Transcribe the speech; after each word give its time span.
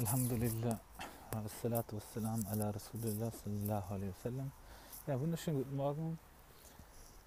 Alhamdulillah. 0.00 0.80
Wassalatu 1.30 1.96
wassalam 1.96 2.42
ala 2.50 2.72
Rasulillah 2.72 3.30
sallallahu 3.30 3.92
alaihi 3.92 4.12
wasallam. 4.16 4.50
Ja, 5.06 5.20
wunderschönen 5.20 5.58
guten 5.58 5.76
Morgen. 5.76 6.18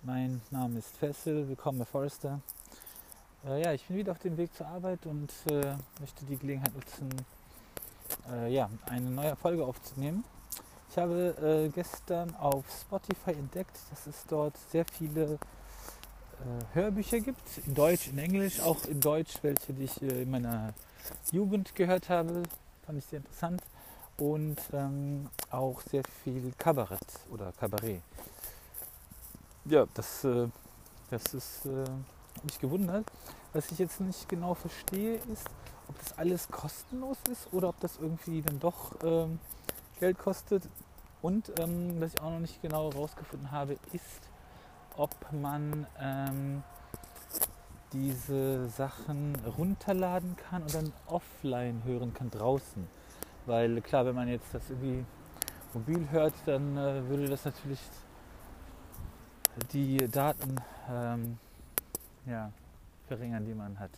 Mein 0.01 0.41
Name 0.49 0.79
ist 0.79 0.97
Fessel, 0.97 1.47
willkommen 1.47 1.77
bei 1.77 1.85
Forrester. 1.85 2.41
Äh, 3.45 3.61
ja, 3.61 3.73
ich 3.73 3.85
bin 3.85 3.97
wieder 3.97 4.13
auf 4.13 4.17
dem 4.17 4.35
Weg 4.37 4.55
zur 4.55 4.65
Arbeit 4.65 5.05
und 5.05 5.31
äh, 5.51 5.75
möchte 5.99 6.25
die 6.25 6.35
Gelegenheit 6.35 6.73
nutzen, 6.73 7.09
äh, 8.31 8.51
ja, 8.51 8.67
eine 8.87 9.11
neue 9.11 9.35
Folge 9.35 9.63
aufzunehmen. 9.63 10.23
Ich 10.89 10.97
habe 10.97 11.35
äh, 11.43 11.69
gestern 11.69 12.35
auf 12.37 12.65
Spotify 12.71 13.33
entdeckt, 13.33 13.77
dass 13.91 14.07
es 14.07 14.25
dort 14.25 14.57
sehr 14.71 14.85
viele 14.85 15.33
äh, 15.33 15.37
Hörbücher 16.73 17.19
gibt, 17.19 17.59
in 17.67 17.75
Deutsch, 17.75 18.07
in 18.07 18.17
Englisch, 18.17 18.59
auch 18.61 18.83
in 18.85 18.99
Deutsch, 18.99 19.35
welche 19.43 19.73
ich 19.73 20.01
äh, 20.01 20.23
in 20.23 20.31
meiner 20.31 20.73
Jugend 21.31 21.75
gehört 21.75 22.09
habe, 22.09 22.41
fand 22.85 22.97
ich 22.97 23.05
sehr 23.05 23.17
interessant. 23.17 23.61
Und 24.17 24.57
ähm, 24.73 25.29
auch 25.49 25.81
sehr 25.81 26.03
viel 26.23 26.53
Kabarett 26.57 26.99
oder 27.31 27.51
Kabarett. 27.53 28.01
Ja, 29.65 29.85
das, 29.93 30.23
äh, 30.23 30.47
das 31.09 31.33
ist 31.33 31.65
äh, 31.65 31.85
mich 32.43 32.59
gewundert. 32.59 33.05
Was 33.53 33.71
ich 33.71 33.79
jetzt 33.79 33.99
nicht 34.01 34.29
genau 34.29 34.53
verstehe, 34.53 35.15
ist, 35.31 35.47
ob 35.87 35.97
das 35.99 36.17
alles 36.17 36.47
kostenlos 36.49 37.17
ist 37.31 37.51
oder 37.53 37.69
ob 37.69 37.79
das 37.79 37.97
irgendwie 37.97 38.41
dann 38.41 38.59
doch 38.59 38.91
ähm, 39.03 39.39
Geld 39.99 40.17
kostet. 40.19 40.63
Und 41.21 41.51
ähm, 41.59 41.99
was 41.99 42.13
ich 42.13 42.21
auch 42.21 42.31
noch 42.31 42.39
nicht 42.39 42.61
genau 42.61 42.91
herausgefunden 42.91 43.51
habe, 43.51 43.77
ist, 43.93 44.29
ob 44.97 45.15
man 45.31 45.87
ähm, 45.99 46.63
diese 47.93 48.67
Sachen 48.69 49.35
runterladen 49.57 50.35
kann 50.35 50.63
und 50.63 50.73
dann 50.73 50.93
offline 51.07 51.83
hören 51.85 52.13
kann 52.13 52.29
draußen. 52.31 52.87
Weil 53.45 53.81
klar, 53.81 54.05
wenn 54.05 54.15
man 54.15 54.27
jetzt 54.27 54.53
das 54.53 54.69
irgendwie 54.69 55.05
mobil 55.73 56.09
hört, 56.09 56.33
dann 56.45 56.77
äh, 56.77 57.07
würde 57.07 57.27
das 57.27 57.45
natürlich 57.45 57.79
die 59.71 59.97
Daten 60.09 60.55
ähm, 60.89 61.37
ja, 62.25 62.51
verringern, 63.07 63.45
die 63.45 63.53
man 63.53 63.79
hat. 63.79 63.91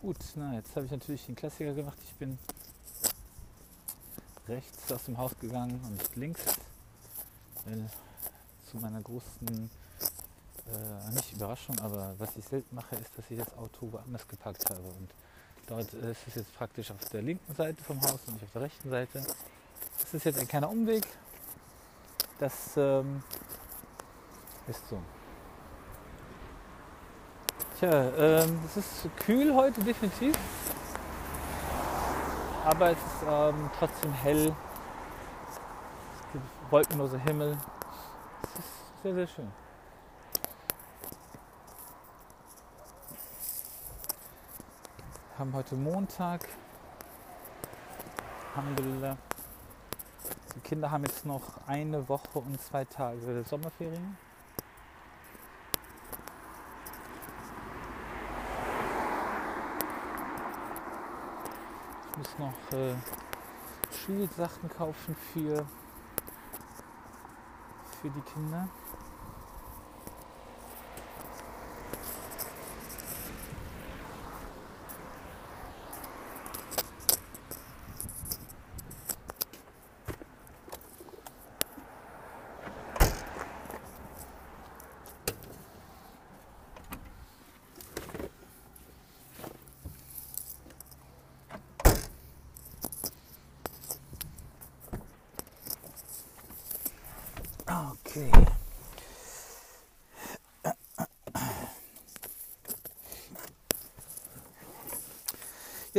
Gut, 0.00 0.16
na, 0.34 0.54
jetzt 0.54 0.74
habe 0.74 0.86
ich 0.86 0.92
natürlich 0.92 1.24
den 1.26 1.36
Klassiker 1.36 1.72
gemacht. 1.74 1.98
Ich 2.02 2.14
bin 2.14 2.38
rechts 4.48 4.90
aus 4.90 5.04
dem 5.04 5.16
Haus 5.16 5.38
gegangen 5.38 5.80
und 5.84 6.16
links. 6.16 6.44
Weil 7.64 7.88
zu 8.68 8.78
meiner 8.78 9.00
großen, 9.00 9.70
äh, 10.66 11.14
nicht 11.14 11.32
Überraschung, 11.32 11.78
aber 11.80 12.14
was 12.18 12.36
ich 12.36 12.44
selten 12.44 12.74
mache, 12.74 12.96
ist, 12.96 13.16
dass 13.16 13.30
ich 13.30 13.38
das 13.38 13.56
Auto 13.56 13.90
woanders 13.90 14.26
geparkt 14.28 14.68
habe. 14.70 14.80
Und 14.80 15.10
dort 15.66 15.92
ist 15.92 16.28
es 16.28 16.34
jetzt 16.34 16.54
praktisch 16.54 16.90
auf 16.90 17.04
der 17.10 17.22
linken 17.22 17.54
Seite 17.54 17.82
vom 17.82 18.00
Haus 18.02 18.20
und 18.26 18.34
nicht 18.34 18.44
auf 18.44 18.52
der 18.52 18.62
rechten 18.62 18.90
Seite. 18.90 19.24
Das 19.98 20.14
ist 20.14 20.24
jetzt 20.24 20.38
ein 20.38 20.48
kleiner 20.48 20.70
Umweg. 20.70 21.06
Das 22.38 22.76
ähm, 22.76 23.22
ist 24.66 24.88
so. 24.88 25.00
Tja, 27.78 28.10
ähm, 28.16 28.60
es 28.66 28.76
ist 28.76 29.16
kühl 29.16 29.54
heute 29.54 29.80
definitiv. 29.82 30.36
Aber 32.64 32.90
es 32.90 32.98
ist 32.98 33.24
ähm, 33.28 33.70
trotzdem 33.78 34.12
hell. 34.12 34.54
Es 36.14 36.32
gibt 36.32 36.44
wolkenloser 36.70 37.18
Himmel. 37.18 37.58
Es 38.42 38.58
ist 38.60 39.02
sehr, 39.02 39.14
sehr 39.14 39.26
schön. 39.26 39.61
Haben 45.42 45.54
heute 45.54 45.74
Montag. 45.74 46.48
Alhamdulillah. 48.54 49.16
Die 50.54 50.60
Kinder 50.60 50.88
haben 50.88 51.02
jetzt 51.02 51.26
noch 51.26 51.66
eine 51.66 52.08
Woche 52.08 52.38
und 52.38 52.62
zwei 52.62 52.84
Tage 52.84 53.42
Sommerferien. 53.44 54.16
Ich 62.12 62.18
muss 62.18 62.38
noch 62.38 62.78
äh, 62.78 62.94
Schulsachen 63.90 64.70
kaufen 64.70 65.16
für 65.32 65.66
für 68.00 68.10
die 68.10 68.20
Kinder. 68.32 68.68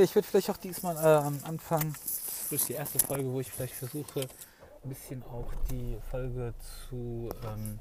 Ich 0.03 0.15
würde 0.15 0.27
vielleicht 0.27 0.49
auch 0.49 0.57
diesmal 0.57 0.97
äh, 0.97 1.25
am 1.25 1.39
Anfang, 1.43 1.93
das 1.93 2.51
ist 2.51 2.69
die 2.69 2.73
erste 2.73 2.99
Folge, 2.99 3.31
wo 3.31 3.39
ich 3.39 3.51
vielleicht 3.51 3.75
versuche, 3.75 4.21
ein 4.83 4.89
bisschen 4.89 5.23
auch 5.23 5.51
die 5.71 5.97
Folge 6.11 6.53
zu 6.89 7.29
ähm, 7.45 7.79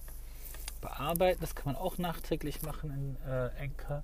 bearbeiten. 0.80 1.40
Das 1.40 1.54
kann 1.54 1.72
man 1.72 1.76
auch 1.76 1.98
nachträglich 1.98 2.62
machen 2.62 2.90
in 2.90 3.30
äh, 3.30 3.50
Anchor. 3.60 4.02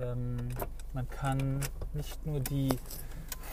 Ähm, 0.00 0.48
man 0.94 1.08
kann 1.10 1.60
nicht 1.92 2.24
nur 2.24 2.40
die 2.40 2.70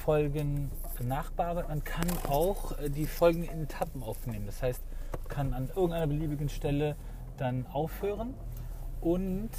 Folgen 0.05 0.71
nachbearbeiten, 1.01 1.69
man 1.69 1.83
kann 1.83 2.07
auch 2.29 2.77
äh, 2.79 2.89
die 2.89 3.07
Folgen 3.07 3.43
in 3.43 3.63
Etappen 3.63 4.03
aufnehmen. 4.03 4.45
Das 4.45 4.61
heißt, 4.61 4.81
kann 5.27 5.53
an 5.53 5.67
irgendeiner 5.67 6.07
beliebigen 6.07 6.49
Stelle 6.49 6.95
dann 7.37 7.67
aufhören 7.67 8.33
und 9.01 9.51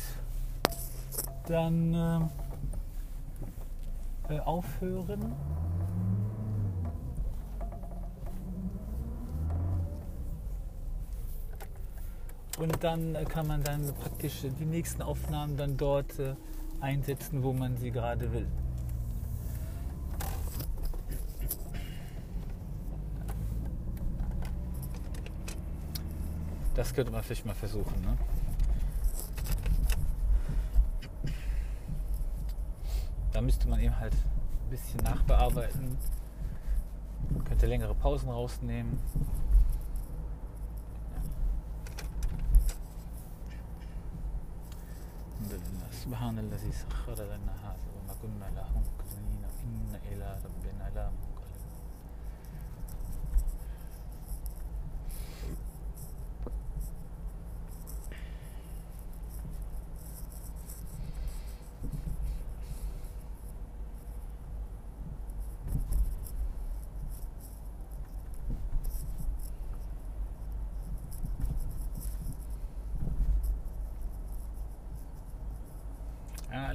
dann 1.46 1.94
äh, 1.94 2.49
äh, 4.30 4.38
aufhören. 4.40 5.32
Und 12.58 12.84
dann 12.84 13.16
kann 13.28 13.46
man 13.46 13.64
dann 13.64 13.94
praktisch 13.94 14.42
die 14.42 14.66
nächsten 14.66 15.00
Aufnahmen 15.02 15.56
dann 15.56 15.76
dort 15.76 16.18
äh, 16.18 16.34
einsetzen, 16.80 17.42
wo 17.42 17.52
man 17.52 17.76
sie 17.76 17.90
gerade 17.90 18.32
will. 18.32 18.46
Das 26.74 26.94
könnte 26.94 27.12
man 27.12 27.22
vielleicht 27.22 27.46
mal 27.46 27.54
versuchen. 27.54 28.00
Ne? 28.02 28.16
Da 33.39 33.41
müsste 33.41 33.67
man 33.67 33.79
eben 33.79 33.97
halt 33.99 34.13
ein 34.13 34.69
bisschen 34.69 34.99
nachbearbeiten. 35.03 35.97
Man 37.31 37.43
könnte 37.43 37.67
längere 37.67 37.95
Pausen 37.95 38.29
rausnehmen. 38.29 38.99
سبحان 46.05 46.39
الذي 46.39 46.71
سخر 46.71 47.13
لنا 47.13 47.53
هذا 47.65 47.87
وما 47.97 48.13
كنا 48.21 48.45
له 48.55 48.69
مقرنين 48.77 49.43
إن 49.63 49.99
إلى 50.11 50.37
ربنا 50.45 50.89
لمنقلبون 50.89 51.28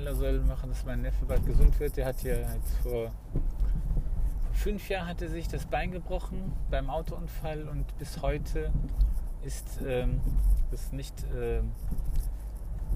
Allah 0.06 0.16
soll 0.16 0.40
machen, 0.42 0.70
dass 0.70 0.86
mein 0.86 1.02
Neffe 1.02 1.26
bald 1.26 1.44
gesund 1.48 1.80
wird. 1.80 1.98
Der 1.98 2.06
hat 2.06 2.22
ja 2.22 2.36
jetzt 2.36 2.76
vor, 2.84 3.12
fünf 4.54 4.88
Jahren 4.88 5.08
hat 5.08 5.22
er 5.24 5.30
sich 5.30 5.48
das 5.48 5.66
Bein 5.66 5.92
gebrochen 5.92 6.54
beim 6.70 6.92
Autounfall 6.92 7.68
und 7.68 7.98
bis 7.98 8.22
heute 8.22 8.72
ist 9.44 9.80
ähm, 9.84 10.22
das 10.70 10.92
nicht 10.92 11.26
ähm, 11.36 11.72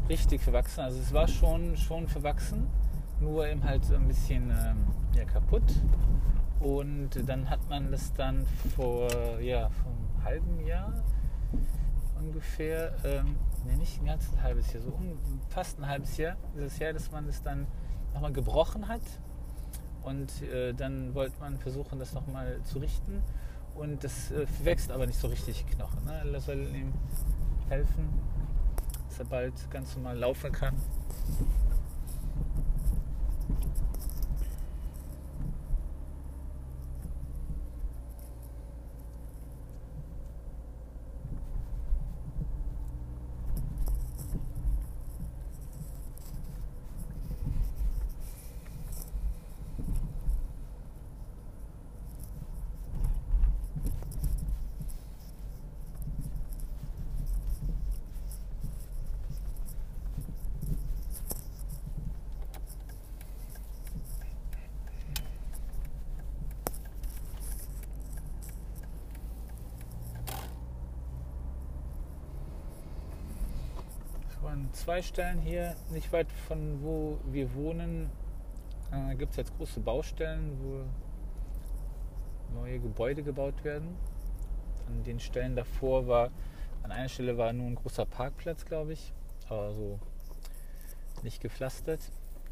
richtig 0.08 0.42
verwachsen. 0.42 0.82
Also 0.82 1.00
es 1.00 1.12
war 1.12 1.28
schon, 1.28 1.78
schon 1.78 2.08
verwachsen, 2.08 2.68
nur 3.20 3.48
eben 3.48 3.64
halt 3.64 3.86
so 3.86 3.96
ein 3.96 4.08
bisschen 4.08 4.52
ähm, 4.52 4.78
ja, 5.16 5.26
kaputt. 5.26 5.64
Und 6.60 7.10
dann 7.26 7.50
hat 7.50 7.68
man 7.70 7.92
das 7.92 8.14
dann 8.14 8.46
vor, 8.76 9.10
ja, 9.40 9.70
vor 9.70 9.92
einem 9.92 10.24
halben 10.26 10.66
Jahr 10.68 10.94
ungefähr, 12.20 12.94
ähm, 13.04 13.36
nee, 13.66 13.76
nicht 13.76 14.02
ein 14.02 14.06
ganzes 14.06 14.42
halbes 14.42 14.74
Jahr, 14.74 14.84
so 14.84 14.90
um, 14.90 15.18
fast 15.50 15.80
ein 15.80 15.88
halbes 15.88 16.18
Jahr, 16.18 16.36
dieses 16.56 16.78
Jahr, 16.80 16.94
dass 16.94 17.12
man 17.12 17.28
es 17.28 17.42
dann 17.42 17.68
nochmal 18.14 18.34
gebrochen 18.34 18.88
hat. 18.88 19.02
Und 20.04 20.42
äh, 20.44 20.74
dann 20.74 21.14
wollte 21.14 21.40
man 21.40 21.58
versuchen, 21.58 22.00
das 22.00 22.14
nochmal 22.14 22.60
zu 22.64 22.80
richten. 22.80 23.22
Und 23.76 24.04
das 24.04 24.32
äh, 24.32 24.46
wächst 24.64 24.92
aber 24.92 25.06
nicht 25.06 25.20
so 25.20 25.28
richtig 25.28 25.66
Knochen. 25.68 26.04
Ne? 26.06 26.32
Das 26.32 26.46
soll 26.46 26.68
ihm 26.74 26.94
helfen, 27.70 28.10
dass 29.08 29.20
er 29.20 29.26
bald 29.26 29.54
ganz 29.72 29.96
normal 29.96 30.18
laufen 30.18 30.52
kann. 30.52 30.76
An 74.50 74.70
zwei 74.74 75.02
Stellen 75.02 75.40
hier, 75.40 75.76
nicht 75.92 76.12
weit 76.12 76.32
von 76.48 76.82
wo 76.82 77.20
wir 77.26 77.54
wohnen, 77.54 78.10
äh, 78.92 79.16
gibt 79.16 79.32
es 79.32 79.38
jetzt 79.38 79.56
große 79.58 79.80
Baustellen, 79.80 80.58
wo 80.62 80.86
neue 82.60 82.80
Gebäude 82.80 83.22
gebaut 83.22 83.64
werden. 83.64 83.96
An 84.88 85.04
den 85.04 85.20
Stellen 85.20 85.56
davor 85.56 86.08
war, 86.08 86.32
an 86.82 86.92
einer 86.92 87.10
Stelle 87.10 87.38
war 87.38 87.54
nur 87.54 87.68
ein 87.68 87.76
großer 87.76 88.06
Parkplatz, 88.06 88.66
glaube 88.66 88.94
ich, 88.94 89.14
aber 89.48 89.74
so 89.74 90.00
nicht 91.22 91.42
gepflastert, 91.42 92.02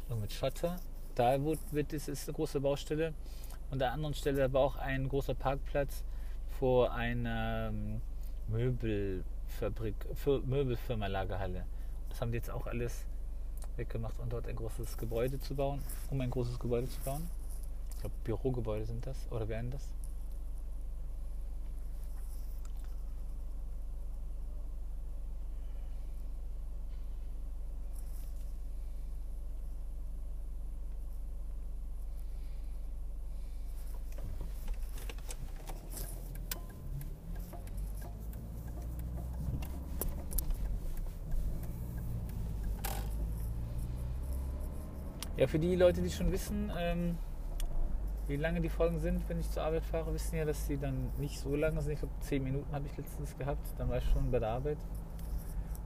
nur 0.08 0.18
mit 0.18 0.32
Schotter. 0.32 0.76
Da 1.16 1.36
wird 1.72 1.92
es 1.92 2.06
ist 2.06 2.28
eine 2.28 2.36
große 2.36 2.60
Baustelle. 2.60 3.08
Und 3.66 3.72
an 3.72 3.78
der 3.80 3.92
anderen 3.92 4.14
Stelle 4.14 4.52
war 4.52 4.60
auch 4.60 4.76
ein 4.76 5.08
großer 5.08 5.34
Parkplatz 5.34 6.04
vor 6.60 6.92
einer 6.92 7.70
ähm, 7.70 8.00
Möbelfabrik, 8.46 9.96
Möbelfirma 10.46 11.08
Lagerhalle. 11.08 11.66
Das 12.08 12.20
haben 12.20 12.32
die 12.32 12.38
jetzt 12.38 12.50
auch 12.50 12.66
alles 12.66 13.04
weggemacht, 13.76 14.18
um 14.18 14.28
dort 14.28 14.46
ein 14.48 14.56
großes 14.56 14.96
Gebäude 14.96 15.38
zu 15.38 15.54
bauen, 15.54 15.82
um 16.10 16.20
ein 16.20 16.30
großes 16.30 16.58
Gebäude 16.58 16.88
zu 16.88 17.00
bauen. 17.00 17.28
Ich 17.94 18.00
glaube, 18.00 18.14
Bürogebäude 18.24 18.86
sind 18.86 19.06
das 19.06 19.16
oder 19.30 19.48
werden 19.48 19.70
das. 19.70 19.82
Ja, 45.38 45.46
für 45.46 45.60
die 45.60 45.76
Leute, 45.76 46.02
die 46.02 46.10
schon 46.10 46.32
wissen, 46.32 46.72
ähm, 46.76 47.16
wie 48.26 48.34
lange 48.34 48.60
die 48.60 48.68
Folgen 48.68 48.98
sind, 48.98 49.28
wenn 49.28 49.38
ich 49.38 49.48
zur 49.48 49.62
Arbeit 49.62 49.84
fahre, 49.84 50.12
wissen 50.12 50.36
ja, 50.36 50.44
dass 50.44 50.66
sie 50.66 50.76
dann 50.76 51.10
nicht 51.16 51.38
so 51.38 51.54
lange 51.54 51.80
sind. 51.80 51.92
Ich 51.92 52.00
glaube, 52.00 52.14
zehn 52.18 52.42
Minuten 52.42 52.74
habe 52.74 52.88
ich 52.88 52.96
letztens 52.96 53.38
gehabt, 53.38 53.64
dann 53.78 53.88
war 53.88 53.98
ich 53.98 54.04
schon 54.10 54.32
bei 54.32 54.40
der 54.40 54.48
Arbeit. 54.48 54.78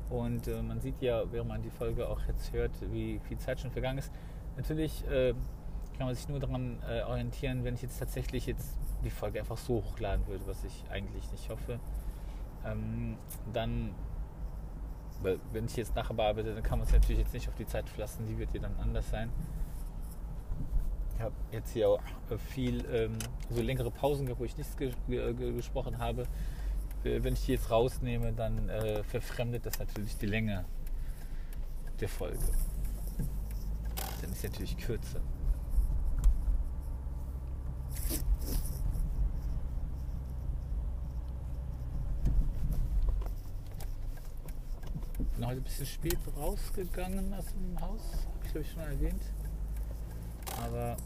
Und 0.09 0.49
äh, 0.49 0.63
man 0.63 0.81
sieht 0.81 1.03
ja, 1.03 1.31
während 1.31 1.51
man 1.51 1.61
die 1.61 1.69
Folge 1.69 2.09
auch 2.09 2.21
jetzt 2.29 2.51
hört, 2.55 2.71
wie 2.93 3.21
viel 3.29 3.37
Zeit 3.37 3.61
schon 3.61 3.71
vergangen 3.71 3.99
ist. 3.99 4.11
Natürlich 4.57 5.07
äh, 5.09 5.35
kann 5.99 6.07
man 6.07 6.15
sich 6.15 6.27
nur 6.31 6.41
daran 6.41 6.79
äh, 6.89 7.03
orientieren, 7.03 7.63
wenn 7.63 7.75
ich 7.75 7.83
jetzt 7.83 7.99
tatsächlich 7.99 8.47
jetzt 8.47 8.79
die 9.05 9.11
Folge 9.11 9.39
einfach 9.39 9.59
so 9.59 9.85
hochladen 9.85 10.27
würde, 10.29 10.47
was 10.47 10.65
ich 10.65 10.85
eigentlich 10.91 11.31
nicht 11.31 11.51
hoffe. 11.51 11.79
Ähm, 12.65 13.19
dann 13.53 13.91
weil 15.23 15.39
wenn 15.53 15.67
ich 15.67 15.77
jetzt 15.77 15.95
nachher 15.95 16.15
bearbeite, 16.15 16.55
dann 16.55 16.63
kann 16.63 16.79
man 16.79 16.87
es 16.87 16.93
natürlich 16.93 17.19
jetzt 17.19 17.33
nicht 17.33 17.49
auf 17.49 17.55
die 17.55 17.67
Zeit 17.67 17.89
verlassen, 17.89 18.27
die 18.27 18.39
wird 18.39 18.51
hier 18.53 18.61
dann 18.61 18.75
anders 18.81 19.09
sein. 19.11 19.31
Ich 21.15 21.21
habe 21.21 21.35
jetzt 21.53 21.73
hier 21.73 21.89
auch 21.89 22.01
äh, 22.31 22.39
viel, 22.39 22.85
ähm, 22.93 23.19
so 23.51 23.63
längere 23.63 23.91
Pausen 23.91 24.27
gehabt, 24.27 24.41
wo 24.41 24.45
ich 24.45 24.57
nichts 24.57 24.77
ge 24.77 24.93
ge 25.09 25.53
gesprochen 25.53 25.99
habe. 25.99 26.23
Äh, 27.05 27.23
wenn 27.23 27.35
ich 27.35 27.45
die 27.47 27.53
jetzt 27.53 27.71
rausnehme, 27.71 28.33
dann 28.33 28.69
äh, 28.69 29.03
verfremdet 29.05 29.67
das 29.67 29.79
natürlich 29.79 30.17
die 30.17 30.27
Länge 30.27 30.65
der 32.01 32.09
Folge. 32.09 32.39
Dann 34.21 34.33
ist 34.33 34.43
natürlich 34.43 34.77
kürzer. 34.77 35.21
Heute 45.53 45.61
ein 45.61 45.65
bisschen 45.65 45.87
spät 45.87 46.19
rausgegangen 46.35 47.35
aus 47.35 47.45
dem 47.53 47.79
Haus, 47.79 48.01
habe 48.27 48.45
ich 48.45 48.51
glaube 48.53 48.61
ich 48.67 48.73
schon 48.73 48.83
erwähnt. 48.83 49.23
Aber 50.65 50.97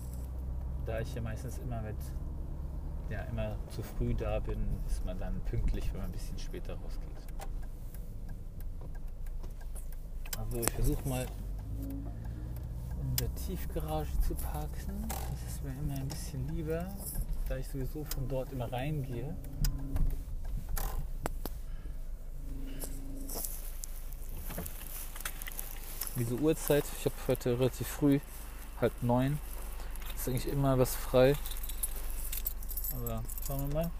da 0.84 1.00
ich 1.00 1.12
ja 1.14 1.20
meistens 1.20 1.58
immer 1.58 1.82
mit, 1.82 1.96
ja, 3.10 3.22
immer 3.22 3.56
zu 3.70 3.82
früh 3.82 4.14
da 4.14 4.38
bin, 4.38 4.58
ist 4.86 5.04
man 5.04 5.18
dann 5.18 5.40
pünktlich, 5.46 5.92
wenn 5.92 6.00
man 6.00 6.10
ein 6.10 6.12
bisschen 6.12 6.38
später 6.38 6.74
rausgeht. 6.74 7.10
Also 10.38 10.60
ich 10.60 10.70
versuche 10.70 11.08
mal 11.08 11.26
in 11.80 13.16
der 13.16 13.34
Tiefgarage 13.34 14.20
zu 14.20 14.34
parken. 14.36 15.08
Das 15.08 15.54
ist 15.54 15.64
mir 15.64 15.72
immer 15.72 15.94
ein 15.94 16.08
bisschen 16.08 16.46
lieber, 16.54 16.86
da 17.48 17.56
ich 17.56 17.66
sowieso 17.66 18.04
von 18.04 18.28
dort 18.28 18.52
immer 18.52 18.70
reingehe. 18.70 19.34
Diese 26.16 26.34
Uhrzeit. 26.34 26.84
Ich 26.98 27.04
habe 27.04 27.14
heute 27.28 27.58
relativ 27.58 27.86
früh, 27.86 28.20
halb 28.80 28.92
neun. 29.02 29.38
Ist 30.16 30.28
eigentlich 30.28 30.48
immer 30.48 30.78
was 30.78 30.94
frei. 30.94 31.34
Aber 32.94 33.22
schauen 33.46 33.68
wir 33.68 33.74
mal. 33.74 33.90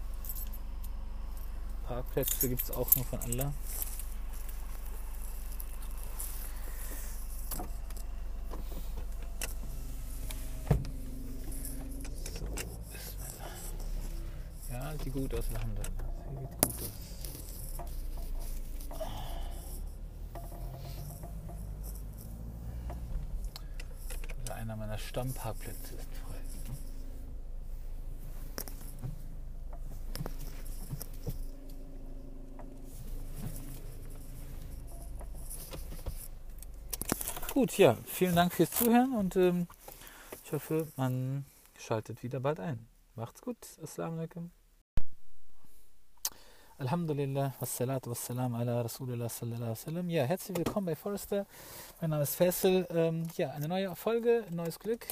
Parkplätze 1.87 2.49
gibt 2.49 2.63
es 2.63 2.71
auch 2.71 2.93
nur 2.95 3.05
von 3.05 3.19
Allah. 3.21 3.53
So, 12.33 12.45
ja, 14.73 14.91
sieht 15.03 15.13
gut 15.13 15.33
aus, 15.33 15.45
Alhamdulillah. 15.53 15.91
Sieht 16.29 16.61
gut 16.61 16.81
aus. 16.81 17.07
Stammparkplätze 25.27 25.95
ist 25.95 26.13
frei. 26.13 26.37
Gut, 37.53 37.77
ja, 37.77 37.97
vielen 38.05 38.35
Dank 38.35 38.53
fürs 38.53 38.71
Zuhören 38.71 39.13
und 39.13 39.35
ähm, 39.35 39.67
ich 40.43 40.53
hoffe, 40.53 40.87
man 40.95 41.45
schaltet 41.77 42.21
wieder 42.23 42.39
bald 42.39 42.59
ein. 42.59 42.87
Macht's 43.15 43.41
gut. 43.41 43.57
Assalamu 43.81 44.17
alaikum. 44.17 44.51
Alhamdulillah, 46.79 47.53
wassalatu 47.59 48.11
wassalam 48.11 48.53
ala 48.53 48.83
Rasulullah 48.83 49.27
sallallahu 49.27 49.63
alaihi 49.63 49.71
wasallam. 49.71 50.09
Ja, 50.11 50.25
herzlich 50.25 50.55
willkommen 50.59 50.85
bei 50.85 50.95
Forrester. 50.95 51.47
Mein 51.99 52.11
Name 52.11 52.21
ist 52.21 52.35
Faisal. 52.35 52.85
Ähm, 52.91 53.23
ja, 53.35 53.49
eine 53.49 53.67
neue 53.67 53.95
Folge, 53.95 54.43
ein 54.47 54.55
neues 54.55 54.77
Glück. 54.77 55.07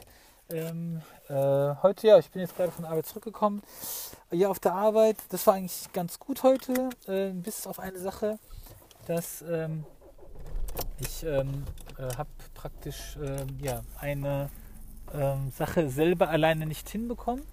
Ähm, 0.51 1.01
äh, 1.27 1.33
heute, 1.81 2.05
ja, 2.05 2.19
ich 2.19 2.29
bin 2.29 2.43
jetzt 2.43 2.55
gerade 2.55 2.71
von 2.71 2.83
der 2.83 2.91
Arbeit 2.91 3.07
zurückgekommen. 3.07 3.63
Ja, 4.29 4.49
auf 4.49 4.59
der 4.59 4.75
Arbeit, 4.75 5.17
das 5.29 5.47
war 5.47 5.55
eigentlich 5.55 5.91
ganz 5.91 6.19
gut 6.19 6.43
heute, 6.43 6.91
äh, 7.07 7.31
bis 7.31 7.65
auf 7.65 7.79
eine 7.79 7.97
Sache, 7.97 8.37
dass 9.07 9.41
ähm, 9.41 9.85
ich 10.99 11.23
ähm, 11.23 11.63
äh, 11.97 12.15
habe 12.15 12.29
praktisch 12.53 13.17
äh, 13.17 13.43
ja, 13.59 13.81
eine 13.99 14.51
ähm, 15.15 15.49
Sache 15.49 15.89
selber 15.89 16.29
alleine 16.29 16.67
nicht 16.67 16.87
hinbekommen 16.89 17.43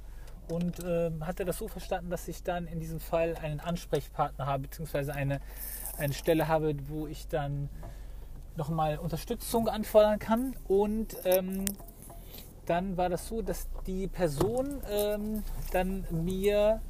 und 0.52 0.80
ähm, 0.84 1.26
hatte 1.26 1.46
das 1.46 1.56
so 1.58 1.66
verstanden, 1.66 2.10
dass 2.10 2.28
ich 2.28 2.42
dann 2.42 2.66
in 2.66 2.78
diesem 2.78 3.00
Fall 3.00 3.36
einen 3.36 3.60
Ansprechpartner 3.60 4.46
habe, 4.46 4.64
beziehungsweise 4.64 5.14
eine, 5.14 5.40
eine 5.96 6.12
Stelle 6.12 6.46
habe, 6.46 6.74
wo 6.88 7.06
ich 7.06 7.26
dann 7.26 7.70
nochmal 8.56 8.98
Unterstützung 8.98 9.68
anfordern 9.68 10.18
kann. 10.18 10.54
Und 10.68 11.16
ähm, 11.24 11.64
dann 12.66 12.98
war 12.98 13.08
das 13.08 13.28
so, 13.28 13.40
dass 13.40 13.66
die 13.86 14.08
Person 14.08 14.82
ähm, 14.90 15.42
dann 15.72 16.04
mir, 16.10 16.82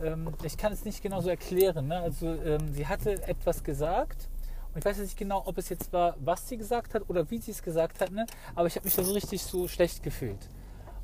ähm, 0.00 0.32
ich 0.44 0.56
kann 0.56 0.72
es 0.72 0.84
nicht 0.84 1.02
genau 1.02 1.20
so 1.20 1.28
erklären, 1.28 1.88
ne? 1.88 1.98
also 1.98 2.28
ähm, 2.28 2.72
sie 2.72 2.86
hatte 2.86 3.20
etwas 3.26 3.64
gesagt 3.64 4.28
und 4.72 4.78
ich 4.78 4.84
weiß 4.84 4.98
nicht 4.98 5.18
genau, 5.18 5.42
ob 5.44 5.58
es 5.58 5.70
jetzt 5.70 5.92
war, 5.92 6.16
was 6.20 6.48
sie 6.48 6.56
gesagt 6.56 6.94
hat 6.94 7.02
oder 7.08 7.28
wie 7.30 7.38
sie 7.38 7.50
es 7.50 7.62
gesagt 7.62 8.00
hat, 8.00 8.12
ne? 8.12 8.26
aber 8.54 8.68
ich 8.68 8.76
habe 8.76 8.84
mich 8.84 8.94
da 8.94 9.02
so 9.02 9.12
richtig 9.12 9.42
so 9.42 9.66
schlecht 9.66 10.02
gefühlt. 10.02 10.48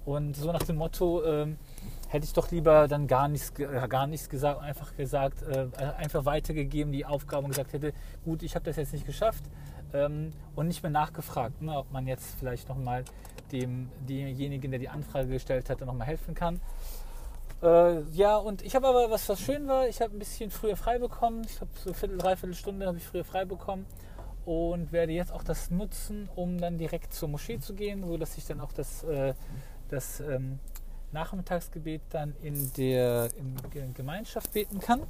Und 0.04 0.36
so 0.36 0.50
nach 0.52 0.62
dem 0.62 0.76
Motto, 0.76 1.24
ähm, 1.24 1.58
hätte 2.12 2.26
ich 2.26 2.34
doch 2.34 2.50
lieber 2.50 2.88
dann 2.88 3.06
gar 3.06 3.26
nichts, 3.26 3.52
äh, 3.58 3.88
gar 3.88 4.06
nichts 4.06 4.28
gesagt, 4.28 4.60
einfach 4.60 4.94
gesagt, 4.96 5.42
äh, 5.42 5.68
einfach 5.96 6.26
weitergegeben 6.26 6.92
die 6.92 7.06
Aufgabe 7.06 7.44
und 7.44 7.50
gesagt 7.50 7.72
hätte, 7.72 7.94
gut, 8.24 8.42
ich 8.42 8.54
habe 8.54 8.66
das 8.66 8.76
jetzt 8.76 8.92
nicht 8.92 9.06
geschafft 9.06 9.44
ähm, 9.94 10.32
und 10.54 10.68
nicht 10.68 10.82
mehr 10.82 10.92
nachgefragt, 10.92 11.62
ne, 11.62 11.76
ob 11.76 11.90
man 11.90 12.06
jetzt 12.06 12.38
vielleicht 12.38 12.68
nochmal 12.68 13.04
dem, 13.50 13.90
demjenigen, 14.06 14.70
der 14.70 14.78
die 14.78 14.90
Anfrage 14.90 15.28
gestellt 15.28 15.70
hat, 15.70 15.80
nochmal 15.80 16.06
helfen 16.06 16.34
kann. 16.34 16.60
Äh, 17.62 18.02
ja, 18.10 18.36
und 18.36 18.60
ich 18.60 18.74
habe 18.74 18.88
aber, 18.88 19.10
was, 19.10 19.26
was 19.30 19.40
schön 19.40 19.66
war, 19.66 19.88
ich 19.88 20.02
habe 20.02 20.14
ein 20.14 20.18
bisschen 20.18 20.50
früher 20.50 20.76
frei 20.76 20.98
bekommen. 20.98 21.42
Ich 21.46 21.60
habe 21.62 21.70
so 21.82 21.94
Viertel, 21.94 22.18
dreiviertel 22.18 22.54
Stunde 22.54 22.86
habe 22.86 22.98
ich 22.98 23.04
früher 23.04 23.24
frei 23.24 23.46
bekommen 23.46 23.86
und 24.44 24.92
werde 24.92 25.12
jetzt 25.12 25.32
auch 25.32 25.44
das 25.44 25.70
nutzen, 25.70 26.28
um 26.34 26.58
dann 26.58 26.76
direkt 26.76 27.14
zur 27.14 27.30
Moschee 27.30 27.58
zu 27.58 27.74
gehen, 27.74 28.04
so 28.04 28.18
dass 28.18 28.36
ich 28.36 28.44
dann 28.44 28.60
auch 28.60 28.72
das, 28.72 29.02
äh, 29.04 29.32
das 29.88 30.20
ähm, 30.20 30.58
Nachmittagsgebet 31.12 32.02
dann 32.10 32.34
in 32.42 32.72
der 32.74 33.28
in 33.74 33.94
Gemeinschaft 33.94 34.52
beten 34.52 34.80
kann. 34.80 35.02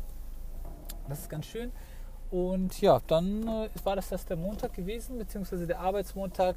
Das 1.08 1.20
ist 1.20 1.30
ganz 1.30 1.46
schön. 1.46 1.72
Und 2.30 2.80
ja, 2.80 3.00
dann 3.06 3.46
äh, 3.46 3.68
war 3.84 3.96
das 3.96 4.08
das 4.08 4.24
der 4.24 4.36
Montag 4.36 4.72
gewesen, 4.72 5.18
beziehungsweise 5.18 5.66
der 5.66 5.80
Arbeitsmontag. 5.80 6.56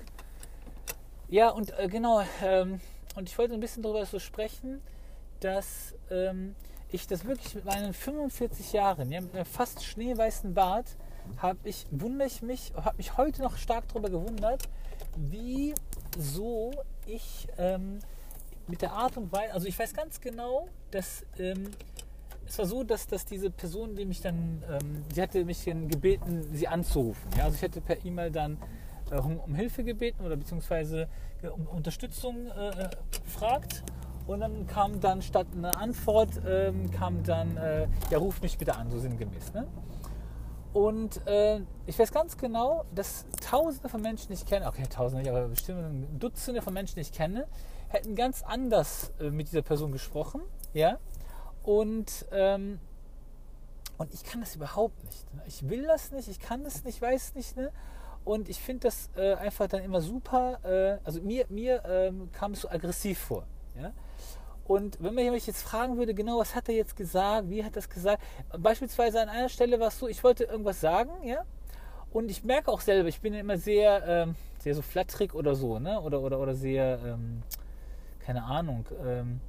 Ja, 1.27 1.49
und 1.49 1.77
äh, 1.77 1.87
genau, 1.87 2.21
ähm, 2.43 2.79
und 3.15 3.29
ich 3.29 3.37
wollte 3.37 3.53
ein 3.53 3.59
bisschen 3.59 3.83
darüber 3.83 4.05
so 4.05 4.19
sprechen, 4.19 4.81
dass 5.41 5.93
ähm, 6.09 6.55
ich 6.91 7.07
das 7.07 7.25
wirklich 7.25 7.55
mit 7.55 7.65
meinen 7.65 7.93
45 7.93 8.73
Jahren, 8.73 9.11
ja, 9.11 9.19
mit 9.19 9.35
einem 9.35 9.45
fast 9.45 9.83
schneeweißen 9.83 10.53
Bart, 10.53 10.95
habe 11.37 11.59
ich, 11.63 11.85
wundere 11.91 12.27
ich 12.27 12.41
mich, 12.41 12.71
habe 12.75 12.97
mich 12.97 13.17
heute 13.17 13.41
noch 13.41 13.57
stark 13.57 13.87
darüber 13.89 14.09
gewundert, 14.09 14.69
wie 15.17 15.73
so 16.17 16.71
ich 17.05 17.47
ähm, 17.57 17.99
mit 18.67 18.81
der 18.81 18.91
Art 18.93 19.17
und 19.17 19.31
Weise, 19.31 19.53
also 19.53 19.67
ich 19.67 19.77
weiß 19.77 19.93
ganz 19.93 20.19
genau, 20.19 20.67
dass 20.91 21.23
ähm, 21.37 21.71
es 22.47 22.59
war 22.59 22.65
so, 22.65 22.83
dass, 22.83 23.07
dass 23.07 23.25
diese 23.25 23.49
Person, 23.49 23.95
die 23.95 24.05
mich 24.05 24.21
dann, 24.21 24.63
ähm, 24.69 25.03
sie 25.13 25.21
hatte 25.21 25.43
mich 25.45 25.65
gebeten, 25.65 26.47
sie 26.53 26.67
anzurufen. 26.67 27.29
Ja? 27.37 27.45
Also 27.45 27.55
ich 27.55 27.61
hätte 27.61 27.81
per 27.81 28.03
E-Mail 28.05 28.31
dann 28.31 28.57
äh, 29.11 29.15
um, 29.15 29.39
um, 29.39 29.55
Hilfe 29.55 29.83
gebeten 29.83 30.23
oder 30.23 30.35
beziehungsweise 30.35 31.07
äh, 31.41 31.47
um 31.47 31.67
Unterstützung 31.67 32.47
äh, 32.47 32.89
gefragt. 33.23 33.83
Und 34.27 34.39
dann 34.39 34.65
kam 34.65 34.99
dann 34.99 35.21
statt 35.21 35.47
einer 35.55 35.79
Antwort, 35.79 36.29
ähm, 36.47 36.89
kam 36.89 37.23
dann, 37.23 37.57
äh, 37.57 37.87
ja, 38.09 38.17
ruf 38.17 38.41
mich 38.41 38.57
bitte 38.57 38.75
an, 38.75 38.89
so 38.89 38.99
sinngemäß. 38.99 39.53
Ne? 39.53 39.67
Und 40.73 41.25
äh, 41.27 41.61
ich 41.85 41.97
weiß 41.97 42.11
ganz 42.11 42.35
genau, 42.35 42.85
dass 42.93 43.25
Tausende 43.41 43.87
von 43.87 44.01
Menschen, 44.01 44.27
die 44.29 44.33
ich 44.33 44.45
kenne, 44.45 44.67
okay, 44.67 44.83
Tausende 44.89 45.21
nicht, 45.21 45.31
aber 45.31 45.47
bestimmt 45.47 46.21
Dutzende 46.21 46.61
von 46.61 46.73
Menschen, 46.73 46.95
die 46.95 47.01
ich 47.01 47.11
kenne, 47.11 47.47
hätten 47.89 48.15
ganz 48.15 48.43
anders 48.43 49.11
äh, 49.19 49.29
mit 49.29 49.47
dieser 49.47 49.61
Person 49.61 49.91
gesprochen. 49.91 50.41
Ja? 50.73 50.99
Und, 51.63 52.25
ähm, 52.31 52.79
und 53.97 54.13
ich 54.13 54.23
kann 54.23 54.41
das 54.41 54.55
überhaupt 54.55 55.03
nicht. 55.03 55.33
Ne? 55.33 55.43
Ich 55.47 55.69
will 55.69 55.83
das 55.83 56.11
nicht, 56.11 56.27
ich 56.27 56.39
kann 56.39 56.63
das 56.63 56.83
nicht, 56.83 57.01
weiß 57.01 57.35
nicht. 57.35 57.55
Ne? 57.55 57.71
Und 58.23 58.49
ich 58.49 58.59
finde 58.59 58.87
das 58.87 59.09
äh, 59.15 59.35
einfach 59.35 59.67
dann 59.67 59.83
immer 59.83 60.01
super. 60.01 60.59
Äh, 60.63 61.05
also 61.05 61.21
mir, 61.21 61.45
mir 61.49 61.83
ähm, 61.85 62.29
kam 62.31 62.53
es 62.53 62.61
so 62.61 62.69
aggressiv 62.69 63.19
vor. 63.19 63.45
Ja? 63.79 63.93
Und 64.67 64.97
wenn 65.01 65.13
man 65.13 65.31
mich 65.31 65.45
jetzt 65.45 65.61
fragen 65.61 65.97
würde, 65.97 66.15
genau, 66.15 66.39
was 66.39 66.55
hat 66.55 66.67
er 66.69 66.75
jetzt 66.75 66.95
gesagt, 66.95 67.49
wie 67.49 67.63
hat 67.63 67.73
er 67.73 67.75
das 67.75 67.89
gesagt? 67.89 68.21
Beispielsweise 68.57 69.21
an 69.21 69.29
einer 69.29 69.49
Stelle 69.49 69.79
war 69.79 69.89
es 69.89 69.99
so, 69.99 70.07
ich 70.07 70.23
wollte 70.23 70.45
irgendwas 70.45 70.81
sagen, 70.81 71.11
ja. 71.23 71.43
Und 72.11 72.31
ich 72.31 72.43
merke 72.43 72.71
auch 72.71 72.81
selber, 72.81 73.09
ich 73.09 73.21
bin 73.21 73.33
immer 73.33 73.57
sehr, 73.57 74.03
ähm, 74.07 74.35
sehr 74.59 74.73
so 74.73 74.81
flatterig 74.81 75.35
oder 75.35 75.53
so, 75.53 75.77
ne? 75.77 76.01
Oder, 76.01 76.19
oder, 76.21 76.39
oder 76.39 76.55
sehr, 76.55 76.99
ähm, 77.05 77.43
keine 78.25 78.43
Ahnung, 78.43 78.85
ähm, 79.05 79.39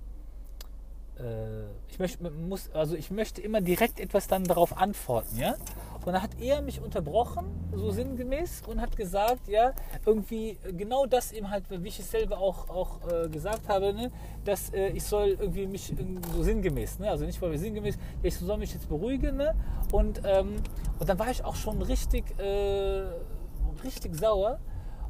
äh, 1.19 1.65
ich 1.89 1.99
möchte, 1.99 2.31
muss, 2.31 2.71
also 2.73 2.95
ich 2.95 3.11
möchte 3.11 3.41
immer 3.41 3.63
direkt 3.63 4.01
etwas 4.01 4.27
dann 4.27 4.45
darauf 4.45 4.77
antworten, 4.77 5.39
ja. 5.39 5.55
Und 6.05 6.13
dann 6.13 6.23
hat 6.23 6.39
er 6.41 6.63
mich 6.63 6.81
unterbrochen, 6.81 7.47
so 7.75 7.91
sinngemäß, 7.91 8.63
und 8.69 8.81
hat 8.81 8.97
gesagt, 8.97 9.49
ja, 9.49 9.73
irgendwie 10.05 10.59
genau 10.77 11.07
das 11.07 11.33
eben 11.33 11.51
halt, 11.51 11.65
wie 11.71 11.89
ich 11.89 11.99
es 11.99 12.11
selber 12.11 12.39
auch, 12.39 12.69
auch 12.69 13.01
äh, 13.11 13.29
gesagt 13.29 13.69
habe, 13.69 13.93
ne, 13.95 14.13
dass 14.45 14.73
äh, 14.73 14.89
ich 14.89 15.05
soll 15.05 15.29
irgendwie 15.41 15.67
mich 15.67 15.93
so 16.35 16.43
sinngemäß, 16.43 16.99
ne, 16.99 17.11
also 17.11 17.25
nicht 17.25 17.41
weil 17.41 17.57
sinngemäß, 17.57 17.97
ich 18.23 18.37
soll 18.37 18.59
mich 18.59 18.75
jetzt 18.75 18.89
beruhigen, 18.89 19.39
ne, 19.39 19.55
und, 19.91 20.21
ähm, 20.25 20.57
und 20.99 21.09
dann 21.09 21.19
war 21.19 21.31
ich 21.31 21.43
auch 21.45 21.57
schon 21.57 21.81
richtig, 21.81 22.39
äh, 22.39 23.07
richtig 23.83 24.15
sauer 24.15 24.61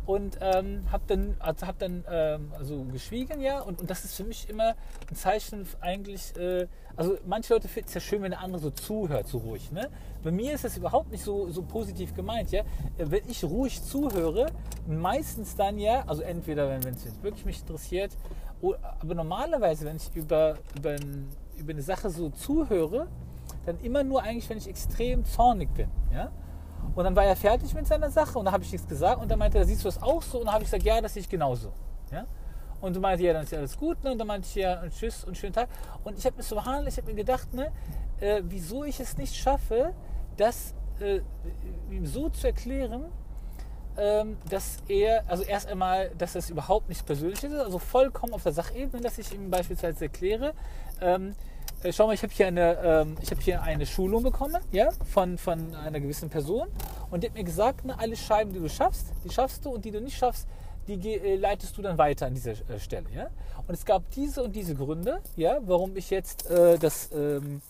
und 0.07 0.39
ähm, 0.41 0.85
habe 0.93 1.03
dann, 1.09 1.35
also 1.41 1.67
hab 1.67 1.79
dann 1.81 2.05
ähm, 2.09 2.53
also 2.57 2.85
geschwiegen, 2.85 3.41
ja, 3.41 3.61
und, 3.61 3.81
und 3.81 3.91
das 3.91 4.05
ist 4.05 4.15
für 4.15 4.25
mich 4.25 4.49
immer 4.49 4.75
ein 5.11 5.17
Zeichen 5.17 5.67
eigentlich, 5.81 6.35
äh, 6.37 6.69
also 6.95 7.19
manche 7.27 7.53
Leute 7.53 7.67
finden 7.67 7.89
es 7.89 7.95
ja 7.95 8.01
schön, 8.01 8.23
wenn 8.23 8.31
der 8.31 8.41
andere 8.41 8.63
so 8.63 8.71
zuhört, 8.71 9.27
so 9.27 9.39
ruhig, 9.39 9.73
ne? 9.73 9.91
Bei 10.23 10.31
mir 10.31 10.55
ist 10.55 10.65
das 10.65 10.77
überhaupt 10.77 11.11
nicht 11.11 11.25
so, 11.25 11.51
so 11.51 11.63
positiv 11.63 12.15
gemeint, 12.15 12.53
ja. 12.53 12.63
Wenn 12.97 13.29
ich 13.29 13.43
ruhig 13.43 13.83
zuhöre, 13.83 14.47
meistens 14.87 15.57
dann 15.57 15.79
ja, 15.79 16.05
also 16.07 16.23
entweder, 16.23 16.69
wenn 16.71 16.95
es 16.95 17.23
wirklich 17.23 17.45
mich 17.45 17.61
interessiert, 17.61 18.17
oder, 18.61 18.79
aber 19.01 19.15
normalerweise, 19.15 19.85
wenn 19.85 19.97
ich 19.97 20.15
über, 20.15 20.57
über, 20.77 20.91
ein, 20.91 21.29
über 21.59 21.73
eine 21.73 21.83
Sache 21.83 22.11
so 22.11 22.31
zuhöre, 22.31 23.09
dann 23.67 23.79
immer 23.81 24.05
nur 24.05 24.23
eigentlich, 24.23 24.49
wenn 24.49 24.59
ich 24.59 24.69
extrem 24.69 25.25
zornig 25.25 25.69
bin, 25.75 25.89
ja. 26.13 26.31
Und 26.95 27.05
dann 27.05 27.15
war 27.17 27.25
er 27.25 27.37
fertig 27.37 27.75
mit 27.75 27.87
seiner 27.87 28.11
Sache 28.11 28.39
und 28.39 28.45
dann 28.45 28.55
habe 28.55 28.65
ich 28.65 28.73
nichts 28.73 28.89
gesagt 28.89 29.21
und 29.21 29.31
dann 29.31 29.39
meinte 29.39 29.59
er, 29.59 29.65
siehst 29.65 29.83
du 29.83 29.89
das 29.89 30.03
auch 30.03 30.23
so? 30.23 30.39
Und 30.39 30.47
dann 30.47 30.55
habe 30.55 30.65
ich 30.65 30.71
gesagt, 30.71 30.85
ja, 30.85 31.01
das 31.01 31.15
sehe 31.15 31.21
ich 31.21 31.29
genauso. 31.29 31.73
Ja? 32.11 32.25
Und 32.81 32.95
du 32.95 33.01
meinte, 33.01 33.25
ja, 33.25 33.33
dann 33.33 33.43
ist 33.43 33.53
ja 33.53 33.59
alles 33.59 33.77
gut. 33.77 34.03
Ne? 34.05 34.13
Und 34.13 34.19
dann 34.19 34.27
meinte 34.27 34.47
ich, 34.49 34.55
ja, 34.55 34.81
und 34.83 34.93
tschüss 34.93 35.25
und 35.25 35.37
schönen 35.37 35.53
Tag. 35.53 35.69
Und 36.05 36.19
ich 36.19 36.25
habe 36.25 36.37
mir 36.37 36.43
so 36.43 36.65
handelt, 36.65 36.89
ich 36.89 36.99
habe 36.99 37.11
mir 37.11 37.17
gedacht, 37.17 37.53
ne, 37.53 37.73
äh, 38.21 38.43
wieso 38.45 38.85
ich 38.85 39.01
es 39.01 39.17
nicht 39.17 39.35
schaffe, 39.35 39.93
das 40.37 40.75
äh, 41.01 41.21
ihm 41.91 42.07
so 42.07 42.29
zu 42.29 42.47
erklären, 42.47 43.07
ähm, 43.99 44.37
dass 44.49 44.79
er, 44.89 45.25
also 45.29 45.43
erst 45.43 45.69
einmal, 45.69 46.11
dass 46.19 46.35
das 46.35 46.51
überhaupt 46.51 46.89
nichts 46.89 47.03
Persönliches 47.03 47.53
ist, 47.53 47.59
also 47.59 47.79
vollkommen 47.79 48.35
auf 48.35 48.43
der 48.43 48.53
Sachebene, 48.53 49.03
dass 49.03 49.19
ich 49.19 49.33
ihm 49.33 49.51
beispielsweise 49.51 50.05
erkläre, 50.05 50.53
ähm, 51.01 51.31
äh, 51.31 51.35
schau 51.93 52.07
mal, 52.07 52.15
ich 52.15 52.23
habe 52.23 52.33
hier, 52.33 52.47
eine, 52.47 52.79
ähm, 52.83 53.17
hab 53.31 53.41
hier 53.41 53.63
eine 53.63 53.87
Schulung 53.87 54.23
bekommen 54.23 54.63
ja, 54.73 54.89
von, 55.13 55.39
von 55.39 55.75
einer 55.75 56.01
gewissen 56.01 56.31
Person 56.31 56.69
und 57.11 57.23
die 57.23 57.29
hat 57.29 57.35
mir 57.35 57.45
gesagt, 57.45 57.85
ne, 57.85 57.99
alle 57.99 58.17
Scheiben, 58.17 58.53
die 58.53 58.61
du 58.61 58.69
schaffst, 58.69 59.07
die 59.25 59.31
schaffst 59.31 59.65
du 59.65 59.71
und 59.71 59.85
die 59.85 59.91
du 59.91 60.01
nicht 60.01 60.17
schaffst, 60.17 60.47
die 60.87 61.15
äh, 61.15 61.37
leitest 61.37 61.77
du 61.77 61.83
dann 61.83 61.99
weiter 61.99 62.27
an 62.27 62.35
dieser 62.35 62.53
äh, 62.53 62.79
Stelle. 62.79 63.07
Ja? 63.15 63.29
Und 63.67 63.75
es 63.75 63.85
gab 63.85 64.09
diese 64.11 64.43
und 64.43 64.55
diese 64.55 64.75
Gründe, 64.75 65.21
ja, 65.37 65.59
warum 65.63 65.97
ich 65.97 66.11
jetzt 66.11 66.49
äh, 66.51 66.79
das 66.79 67.11
ähm, 67.13 67.61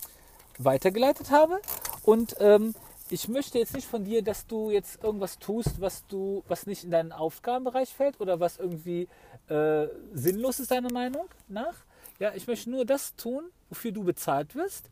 weitergeleitet 0.57 1.31
habe. 1.31 1.59
Und 2.03 2.35
ähm, 2.39 2.75
ich 3.09 3.27
möchte 3.27 3.57
jetzt 3.57 3.73
nicht 3.73 3.87
von 3.87 4.03
dir, 4.03 4.21
dass 4.21 4.47
du 4.47 4.69
jetzt 4.69 5.03
irgendwas 5.03 5.39
tust, 5.39 5.79
was 5.79 6.05
du, 6.07 6.43
was 6.47 6.67
nicht 6.67 6.83
in 6.83 6.91
deinen 6.91 7.11
Aufgabenbereich 7.11 7.89
fällt 7.89 8.19
oder 8.19 8.39
was 8.39 8.57
irgendwie 8.57 9.07
äh, 9.49 9.87
sinnlos 10.13 10.59
ist, 10.59 10.71
deiner 10.71 10.91
Meinung 10.91 11.27
nach. 11.47 11.73
Ja, 12.19 12.33
ich 12.35 12.47
möchte 12.47 12.69
nur 12.69 12.85
das 12.85 13.15
tun, 13.15 13.43
wofür 13.69 13.91
du 13.91 14.03
bezahlt 14.03 14.55
wirst. 14.55 14.89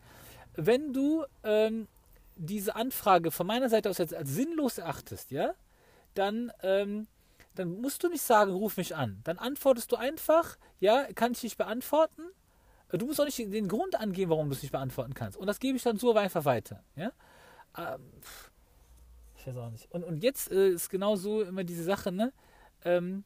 Wenn 0.56 0.94
du 0.94 1.26
ähm, 1.44 1.88
diese 2.36 2.76
Anfrage 2.76 3.32
von 3.32 3.48
meiner 3.48 3.70
Seite 3.70 3.90
aus 3.90 3.98
jetzt 3.98 4.14
als 4.14 4.30
sinnlos 4.30 4.78
erachtest, 4.78 5.32
ja, 5.32 5.54
dann, 6.14 6.52
ähm, 6.64 7.08
dann 7.56 7.82
musst 7.82 8.04
du 8.04 8.10
nicht 8.10 8.22
sagen, 8.22 8.52
ruf 8.52 8.78
mich 8.78 8.96
an. 8.96 9.20
Dann 9.24 9.38
antwortest 9.38 9.92
du 9.92 9.96
einfach, 9.96 10.58
ja, 10.80 11.06
kann 11.14 11.34
ich 11.34 11.44
nicht 11.44 11.58
beantworten. 11.58 12.24
Du 12.90 13.06
musst 13.06 13.20
auch 13.20 13.26
nicht 13.26 13.40
den 13.40 13.68
Grund 13.68 13.96
angeben, 14.00 14.32
warum 14.32 14.48
du 14.48 14.56
es 14.56 14.62
nicht 14.62 14.72
beantworten 14.72 15.14
kannst. 15.14 15.38
Und 15.38 15.48
das 15.48 15.60
gebe 15.60 15.76
ich 15.76 15.84
dann 15.84 15.98
so 15.98 16.14
einfach 16.16 16.46
weiter. 16.46 16.84
Ja? 16.96 17.12
Ähm, 17.78 18.02
ich 19.38 19.48
weiß 19.48 19.58
auch 19.58 19.72
nicht. 19.72 19.92
Und, 19.92 20.04
und 20.04 20.24
jetzt 20.24 20.52
äh, 20.52 20.70
ist 20.70 20.90
genau 20.90 21.16
so 21.16 21.42
immer 21.42 21.64
diese 21.64 21.84
Sache, 21.84 22.12
ne? 22.12 22.32
Ähm, 22.84 23.24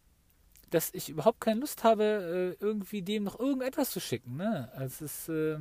dass 0.70 0.94
ich 0.94 1.10
überhaupt 1.10 1.42
keine 1.42 1.60
Lust 1.60 1.84
habe, 1.84 2.56
äh, 2.60 2.64
irgendwie 2.64 3.02
dem 3.02 3.24
noch 3.24 3.40
irgendetwas 3.40 3.92
zu 3.92 4.00
schicken. 4.00 4.38
Ne? 4.38 4.70
Also 4.74 5.06
es 5.06 5.20
ist, 5.20 5.30
äh, 5.30 5.58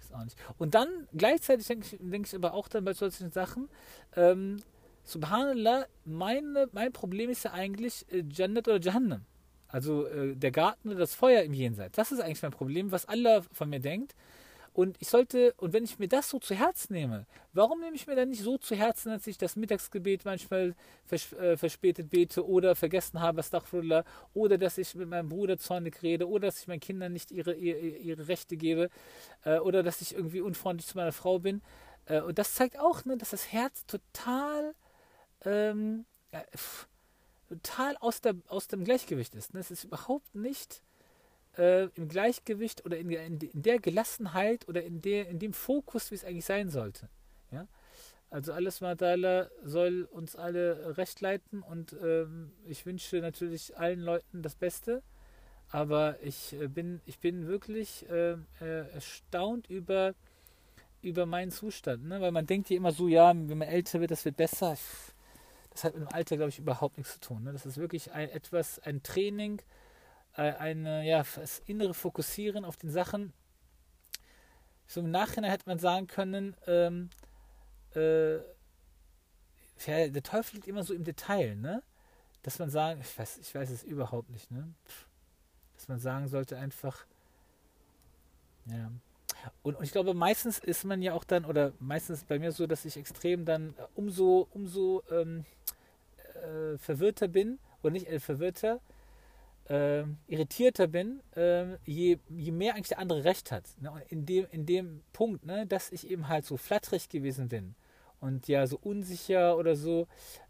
ist 0.00 0.14
auch 0.14 0.24
nicht. 0.24 0.36
Und 0.58 0.74
dann 0.74 0.88
gleichzeitig 1.14 1.66
denke 1.66 1.86
ich, 1.86 1.98
denk 2.00 2.26
ich 2.26 2.34
aber 2.34 2.54
auch 2.54 2.68
dann 2.68 2.84
bei 2.84 2.94
solchen 2.94 3.30
Sachen, 3.30 3.68
ähm, 4.16 4.58
Subhanallah, 5.04 5.86
meine, 6.04 6.68
mein 6.72 6.92
Problem 6.92 7.30
ist 7.30 7.44
ja 7.44 7.52
eigentlich 7.52 8.04
äh, 8.12 8.24
Jannat 8.30 8.68
oder 8.68 8.80
Jahannam. 8.80 9.24
Also 9.68 10.06
äh, 10.06 10.34
der 10.34 10.50
Garten 10.50 10.88
oder 10.88 10.98
das 10.98 11.14
Feuer 11.14 11.42
im 11.42 11.52
Jenseits. 11.52 11.96
Das 11.96 12.12
ist 12.12 12.20
eigentlich 12.20 12.42
mein 12.42 12.52
Problem, 12.52 12.90
was 12.90 13.06
Allah 13.06 13.42
von 13.52 13.70
mir 13.70 13.80
denkt. 13.80 14.14
Und 14.78 14.96
ich 15.00 15.08
sollte, 15.08 15.54
und 15.56 15.72
wenn 15.72 15.82
ich 15.82 15.98
mir 15.98 16.06
das 16.06 16.30
so 16.30 16.38
zu 16.38 16.54
Herzen 16.54 16.92
nehme, 16.92 17.26
warum 17.52 17.80
nehme 17.80 17.96
ich 17.96 18.06
mir 18.06 18.14
dann 18.14 18.28
nicht 18.28 18.44
so 18.44 18.58
zu 18.58 18.76
Herzen, 18.76 19.10
dass 19.10 19.26
ich 19.26 19.36
das 19.36 19.56
Mittagsgebet 19.56 20.24
manchmal 20.24 20.76
vers 21.04 21.32
äh, 21.32 21.56
verspätet 21.56 22.10
bete 22.10 22.46
oder 22.46 22.76
vergessen 22.76 23.20
habe, 23.20 23.40
Astaghfirullah, 23.40 24.04
oder 24.34 24.56
dass 24.56 24.78
ich 24.78 24.94
mit 24.94 25.08
meinem 25.08 25.30
Bruder 25.30 25.58
zornig 25.58 26.00
rede, 26.04 26.28
oder 26.28 26.46
dass 26.46 26.60
ich 26.60 26.68
meinen 26.68 26.78
Kindern 26.78 27.12
nicht 27.12 27.32
ihre, 27.32 27.54
ihre, 27.54 27.80
ihre 27.80 28.28
Rechte 28.28 28.56
gebe, 28.56 28.88
äh, 29.44 29.58
oder 29.58 29.82
dass 29.82 30.00
ich 30.00 30.14
irgendwie 30.14 30.42
unfreundlich 30.42 30.86
zu 30.86 30.96
meiner 30.96 31.10
Frau 31.10 31.40
bin. 31.40 31.60
Äh, 32.06 32.20
und 32.20 32.38
das 32.38 32.54
zeigt 32.54 32.78
auch, 32.78 33.04
ne, 33.04 33.16
dass 33.16 33.30
das 33.30 33.50
Herz 33.50 33.84
total, 33.84 34.76
ähm, 35.44 36.04
total 37.48 37.96
aus, 37.96 38.20
der, 38.20 38.36
aus 38.46 38.68
dem 38.68 38.84
Gleichgewicht 38.84 39.34
ist. 39.34 39.54
Ne? 39.54 39.58
Es 39.58 39.72
ist 39.72 39.82
überhaupt 39.82 40.36
nicht 40.36 40.84
äh, 41.58 41.88
im 41.94 42.08
Gleichgewicht 42.08 42.86
oder 42.86 42.96
in, 42.96 43.10
in, 43.10 43.38
in, 43.40 43.62
der 43.62 43.78
Gelassenheit 43.78 44.68
oder 44.68 44.82
in, 44.82 45.02
der, 45.02 45.28
in 45.28 45.38
dem 45.38 45.52
Fokus, 45.52 46.10
wie 46.10 46.14
es 46.14 46.24
eigentlich 46.24 46.44
sein 46.44 46.70
sollte. 46.70 47.08
Ja? 47.50 47.66
Also 48.30 48.52
alles 48.52 48.80
Madala 48.80 49.50
soll 49.64 50.04
uns 50.10 50.36
alle 50.36 50.96
recht 50.96 51.20
leiten 51.20 51.62
und 51.62 51.96
ähm, 52.02 52.52
ich 52.66 52.84
wünsche 52.86 53.20
natürlich 53.20 53.76
allen 53.78 54.00
Leuten 54.00 54.42
das 54.42 54.54
Beste. 54.54 55.02
Aber 55.70 56.16
ich 56.22 56.54
äh, 56.54 56.68
bin, 56.68 57.00
ich 57.06 57.18
bin 57.18 57.46
wirklich 57.46 58.08
äh, 58.08 58.32
äh, 58.60 58.90
erstaunt 58.92 59.68
über, 59.68 60.14
über 61.02 61.26
meinen 61.26 61.50
Zustand. 61.50 62.06
Ne? 62.06 62.20
Weil 62.20 62.32
man 62.32 62.46
denkt 62.46 62.70
ja 62.70 62.76
immer 62.76 62.92
so, 62.92 63.08
ja, 63.08 63.28
wenn 63.28 63.58
man 63.58 63.68
älter 63.68 64.00
wird, 64.00 64.10
das 64.10 64.24
wird 64.24 64.36
besser. 64.36 64.76
Das 65.70 65.84
hat 65.84 65.94
mit 65.94 66.02
dem 66.02 66.14
Alter, 66.14 66.36
glaube 66.36 66.50
ich, 66.50 66.58
überhaupt 66.58 66.96
nichts 66.96 67.14
zu 67.14 67.20
tun. 67.20 67.44
Ne? 67.44 67.52
Das 67.52 67.66
ist 67.66 67.76
wirklich 67.76 68.12
ein, 68.12 68.30
etwas, 68.30 68.78
ein 68.80 69.02
Training, 69.02 69.60
eine, 70.38 71.04
ja, 71.04 71.24
das 71.34 71.60
innere 71.66 71.94
Fokussieren 71.94 72.64
auf 72.64 72.76
den 72.76 72.90
Sachen. 72.90 73.32
So 74.86 75.00
im 75.00 75.10
Nachhinein 75.10 75.50
hätte 75.50 75.68
man 75.68 75.78
sagen 75.78 76.06
können, 76.06 76.56
ähm, 76.66 77.10
äh, 77.94 78.38
der 79.86 80.22
Teufel 80.22 80.56
liegt 80.56 80.68
immer 80.68 80.82
so 80.82 80.94
im 80.94 81.04
Detail, 81.04 81.56
ne? 81.56 81.82
Dass 82.42 82.58
man 82.58 82.70
sagen, 82.70 83.00
ich 83.00 83.18
weiß, 83.18 83.38
ich 83.38 83.54
weiß 83.54 83.70
es 83.70 83.82
überhaupt 83.82 84.30
nicht, 84.30 84.50
ne? 84.50 84.72
Dass 85.74 85.88
man 85.88 85.98
sagen 85.98 86.28
sollte 86.28 86.56
einfach, 86.56 87.06
ja. 88.66 88.90
Und, 89.62 89.76
und, 89.76 89.84
ich 89.84 89.92
glaube, 89.92 90.14
meistens 90.14 90.58
ist 90.58 90.84
man 90.84 91.00
ja 91.00 91.12
auch 91.14 91.24
dann, 91.24 91.44
oder 91.44 91.72
meistens 91.78 92.24
bei 92.24 92.38
mir 92.38 92.50
so, 92.50 92.66
dass 92.66 92.84
ich 92.84 92.96
extrem 92.96 93.44
dann 93.44 93.74
umso, 93.94 94.48
umso 94.52 95.02
ähm, 95.10 95.44
äh, 96.34 96.76
verwirrter 96.78 97.28
bin, 97.28 97.58
oder 97.82 97.92
nicht 97.92 98.08
äh, 98.08 98.18
verwirrter, 98.18 98.80
äh, 99.68 100.04
irritierter 100.26 100.86
bin, 100.86 101.20
äh, 101.36 101.76
je, 101.84 102.18
je 102.28 102.52
mehr 102.52 102.74
eigentlich 102.74 102.88
der 102.88 102.98
andere 102.98 103.24
recht 103.24 103.52
hat. 103.52 103.64
Ne? 103.80 103.92
In 104.08 104.24
dem, 104.24 104.46
in 104.50 104.66
dem 104.66 105.02
Punkt, 105.12 105.44
ne, 105.44 105.66
dass 105.66 105.92
ich 105.92 106.10
eben 106.10 106.28
halt 106.28 106.44
so 106.44 106.56
flatterig 106.56 107.08
gewesen 107.08 107.48
bin 107.48 107.74
und 108.20 108.48
ja 108.48 108.66
so 108.66 108.78
unsicher 108.78 109.56
oder 109.56 109.76
so, 109.76 110.06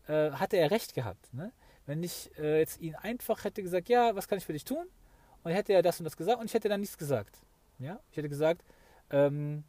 äh, 0.06 0.30
hatte 0.30 0.56
er 0.56 0.70
recht 0.70 0.94
gehabt. 0.94 1.32
Ne? 1.34 1.52
Wenn 1.86 2.02
ich 2.02 2.30
äh, 2.38 2.60
jetzt 2.60 2.80
ihn 2.80 2.94
einfach 2.94 3.44
hätte 3.44 3.62
gesagt, 3.62 3.88
ja, 3.88 4.14
was 4.14 4.28
kann 4.28 4.38
ich 4.38 4.46
für 4.46 4.52
dich 4.52 4.64
tun? 4.64 4.86
Und 5.42 5.52
hätte 5.52 5.72
er 5.72 5.82
das 5.82 5.98
und 5.98 6.04
das 6.04 6.16
gesagt 6.16 6.40
und 6.40 6.46
ich 6.46 6.54
hätte 6.54 6.68
dann 6.68 6.80
nichts 6.80 6.98
gesagt. 6.98 7.38
Ja? 7.78 8.00
Ich 8.10 8.16
hätte 8.16 8.28
gesagt, 8.28 8.62
ähm, 9.10 9.64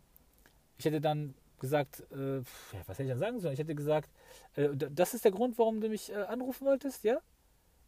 ich 0.78 0.86
hätte 0.86 1.02
dann 1.02 1.34
gesagt, 1.60 2.02
äh, 2.12 2.42
was 2.86 2.98
hätte 2.98 3.04
ich 3.04 3.10
dann 3.10 3.20
sagen 3.20 3.40
sollen? 3.40 3.54
Ich 3.54 3.60
hätte 3.60 3.76
gesagt, 3.76 4.10
äh, 4.56 4.70
das 4.74 5.14
ist 5.14 5.26
der 5.26 5.32
Grund, 5.32 5.58
warum 5.58 5.82
du 5.82 5.90
mich 5.90 6.12
äh, 6.12 6.16
anrufen 6.16 6.66
wolltest, 6.66 7.04
ja? 7.04 7.20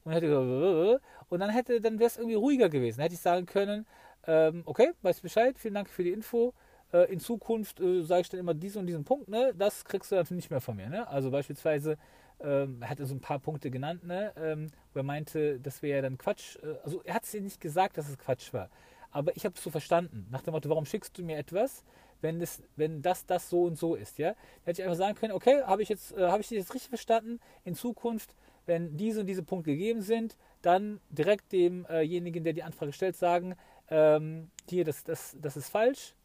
Und, 0.03 0.13
hätte 0.13 0.27
gesagt, 0.27 1.03
und 1.29 1.39
dann 1.39 1.49
hätte, 1.49 1.79
dann 1.79 1.99
wäre 1.99 2.07
es 2.07 2.17
irgendwie 2.17 2.35
ruhiger 2.35 2.69
gewesen. 2.69 2.97
Dann 2.97 3.03
hätte 3.03 3.15
ich 3.15 3.21
sagen 3.21 3.45
können, 3.45 3.85
ähm, 4.27 4.63
okay, 4.65 4.91
weißt 5.01 5.21
Bescheid, 5.21 5.57
vielen 5.57 5.73
Dank 5.73 5.89
für 5.89 6.03
die 6.03 6.11
Info. 6.11 6.53
Äh, 6.93 7.11
in 7.11 7.19
Zukunft 7.19 7.79
äh, 7.79 8.03
sage 8.03 8.21
ich 8.21 8.29
dann 8.29 8.39
immer 8.39 8.53
diesen 8.53 8.79
und 8.79 8.87
diesen 8.87 9.03
Punkt, 9.03 9.29
ne? 9.29 9.53
Das 9.57 9.85
kriegst 9.85 10.11
du 10.11 10.15
dann 10.15 10.25
nicht 10.31 10.51
mehr 10.51 10.61
von 10.61 10.75
mir, 10.75 10.89
ne? 10.89 11.07
Also 11.07 11.31
beispielsweise, 11.31 11.97
ähm, 12.39 12.81
er 12.81 12.89
hatte 12.89 13.05
so 13.05 13.15
ein 13.15 13.21
paar 13.21 13.39
Punkte 13.39 13.71
genannt, 13.71 14.03
ne? 14.03 14.33
Ähm, 14.35 14.67
wo 14.93 14.99
er 14.99 15.03
meinte, 15.03 15.59
das 15.59 15.81
wäre 15.81 15.97
ja 15.97 16.01
dann 16.01 16.17
Quatsch. 16.17 16.57
Äh, 16.57 16.75
also 16.83 17.01
er 17.03 17.15
hat 17.15 17.23
es 17.23 17.31
dir 17.31 17.41
nicht 17.41 17.61
gesagt, 17.61 17.97
dass 17.97 18.09
es 18.09 18.17
Quatsch 18.17 18.53
war. 18.53 18.69
Aber 19.11 19.35
ich 19.35 19.45
habe 19.45 19.55
es 19.55 19.63
so 19.63 19.69
verstanden. 19.69 20.27
Nach 20.31 20.41
dem 20.41 20.53
Motto, 20.53 20.69
warum 20.69 20.85
schickst 20.85 21.17
du 21.17 21.23
mir 21.23 21.37
etwas, 21.37 21.83
wenn, 22.21 22.39
das, 22.39 22.61
wenn 22.75 23.01
das, 23.01 23.25
das 23.25 23.49
so 23.49 23.63
und 23.63 23.77
so 23.77 23.95
ist, 23.95 24.17
ja? 24.19 24.29
Dann 24.29 24.37
hätte 24.65 24.81
ich 24.81 24.85
einfach 24.85 24.97
sagen 24.97 25.15
können, 25.15 25.33
okay, 25.33 25.63
habe 25.63 25.81
ich 25.81 25.89
jetzt, 25.89 26.15
äh, 26.17 26.27
habe 26.27 26.41
ich 26.41 26.49
dich 26.49 26.57
jetzt 26.57 26.73
richtig 26.73 26.89
verstanden? 26.89 27.39
In 27.63 27.75
Zukunft 27.75 28.35
wenn 28.71 28.95
diese 28.95 29.19
und 29.19 29.27
diese 29.27 29.43
Punkte 29.43 29.71
gegeben 29.71 30.01
sind, 30.01 30.37
dann 30.61 31.01
direkt 31.09 31.51
demjenigen, 31.51 32.45
der 32.45 32.53
die 32.53 32.63
Anfrage 32.63 32.93
stellt, 32.93 33.17
sagen, 33.17 33.55
ähm, 33.89 34.49
hier, 34.69 34.85
das, 34.85 35.03
das, 35.03 35.35
das 35.41 35.57
ist 35.57 35.67
falsch 35.67 36.15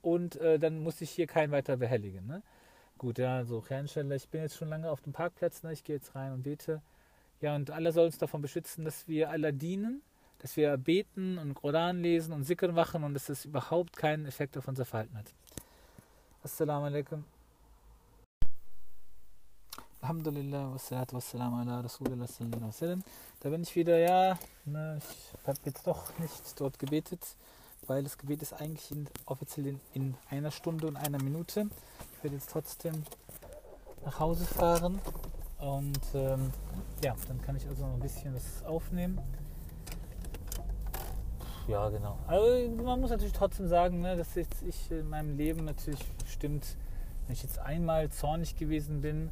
und 0.00 0.36
äh, 0.36 0.58
dann 0.58 0.82
muss 0.82 1.02
ich 1.02 1.10
hier 1.10 1.26
kein 1.26 1.50
weiter 1.50 1.76
behelligen. 1.76 2.26
Ne? 2.26 2.42
Gut, 2.96 3.18
ja, 3.18 3.44
so, 3.44 3.62
Herrnsteller, 3.68 4.16
ich 4.16 4.26
bin 4.30 4.40
jetzt 4.40 4.56
schon 4.56 4.68
lange 4.68 4.90
auf 4.90 5.02
dem 5.02 5.12
Parkplatz, 5.12 5.62
ne? 5.62 5.72
ich 5.74 5.84
gehe 5.84 5.96
jetzt 5.96 6.14
rein 6.14 6.32
und 6.32 6.44
bete. 6.44 6.80
Ja, 7.42 7.54
und 7.54 7.70
Allah 7.70 7.92
soll 7.92 8.06
uns 8.06 8.16
davon 8.16 8.40
beschützen, 8.40 8.86
dass 8.86 9.06
wir 9.06 9.28
Allah 9.28 9.52
dienen, 9.52 10.00
dass 10.38 10.56
wir 10.56 10.74
beten 10.78 11.36
und 11.36 11.52
Koran 11.52 12.00
lesen 12.00 12.32
und 12.32 12.44
Sikr 12.44 12.72
machen 12.72 13.04
und 13.04 13.12
dass 13.12 13.26
das 13.26 13.44
überhaupt 13.44 13.98
keinen 13.98 14.24
Effekt 14.24 14.56
auf 14.56 14.66
unser 14.66 14.86
Verhalten 14.86 15.18
hat. 15.18 15.34
Assalamu 16.42 16.86
alaikum. 16.86 17.24
Alhamdulillah, 20.02 20.74
wassalatu 20.74 21.14
wassalamu 21.14 21.60
ala 21.60 21.80
Rasulullah 21.80 22.26
sallallahu 22.26 23.02
Da 23.40 23.50
bin 23.50 23.62
ich 23.62 23.76
wieder, 23.76 23.98
ja, 23.98 24.36
ne, 24.64 24.98
ich 24.98 25.46
habe 25.46 25.58
jetzt 25.64 25.86
doch 25.86 26.18
nicht 26.18 26.60
dort 26.60 26.76
gebetet, 26.80 27.20
weil 27.86 28.02
das 28.02 28.18
Gebet 28.18 28.42
ist 28.42 28.52
eigentlich 28.52 28.90
in, 28.90 29.06
offiziell 29.26 29.68
in, 29.68 29.80
in, 29.94 30.14
einer 30.28 30.50
Stunde 30.50 30.88
und 30.88 30.96
einer 30.96 31.22
Minute. 31.22 31.68
Ich 32.16 32.24
werde 32.24 32.34
jetzt 32.34 32.50
trotzdem 32.50 33.04
nach 34.04 34.18
Hause 34.18 34.44
fahren 34.44 35.00
und 35.60 36.00
ähm, 36.14 36.50
ja, 37.04 37.14
dann 37.28 37.40
kann 37.42 37.54
ich 37.54 37.68
also 37.68 37.86
noch 37.86 37.94
ein 37.94 38.00
bisschen 38.00 38.34
was 38.34 38.64
aufnehmen. 38.64 39.20
Ja, 41.68 41.88
genau. 41.90 42.18
Also 42.26 42.68
man 42.82 43.00
muss 43.00 43.10
natürlich 43.10 43.34
trotzdem 43.34 43.68
sagen, 43.68 44.00
ne, 44.00 44.16
dass 44.16 44.36
ich 44.36 44.90
in 44.90 45.08
meinem 45.08 45.36
Leben 45.36 45.64
natürlich 45.64 46.04
stimmt, 46.26 46.76
wenn 47.28 47.34
ich 47.34 47.44
jetzt 47.44 47.60
einmal 47.60 48.10
zornig 48.10 48.56
gewesen 48.56 49.00
bin, 49.00 49.30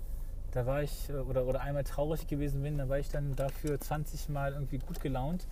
da 0.53 0.67
war 0.67 0.83
ich, 0.83 1.09
äh, 1.09 1.15
oder, 1.15 1.47
oder 1.47 1.61
einmal 1.61 1.85
traurig 1.85 2.27
gewesen 2.27 2.63
bin, 2.63 2.79
da 2.79 2.89
war 2.89 2.99
ich 2.99 3.09
dann 3.09 3.37
dafür 3.37 3.81
20 3.81 4.29
Mal 4.29 4.53
irgendwie 4.53 4.79
gut 4.79 5.01
gelaunt. 5.01 5.47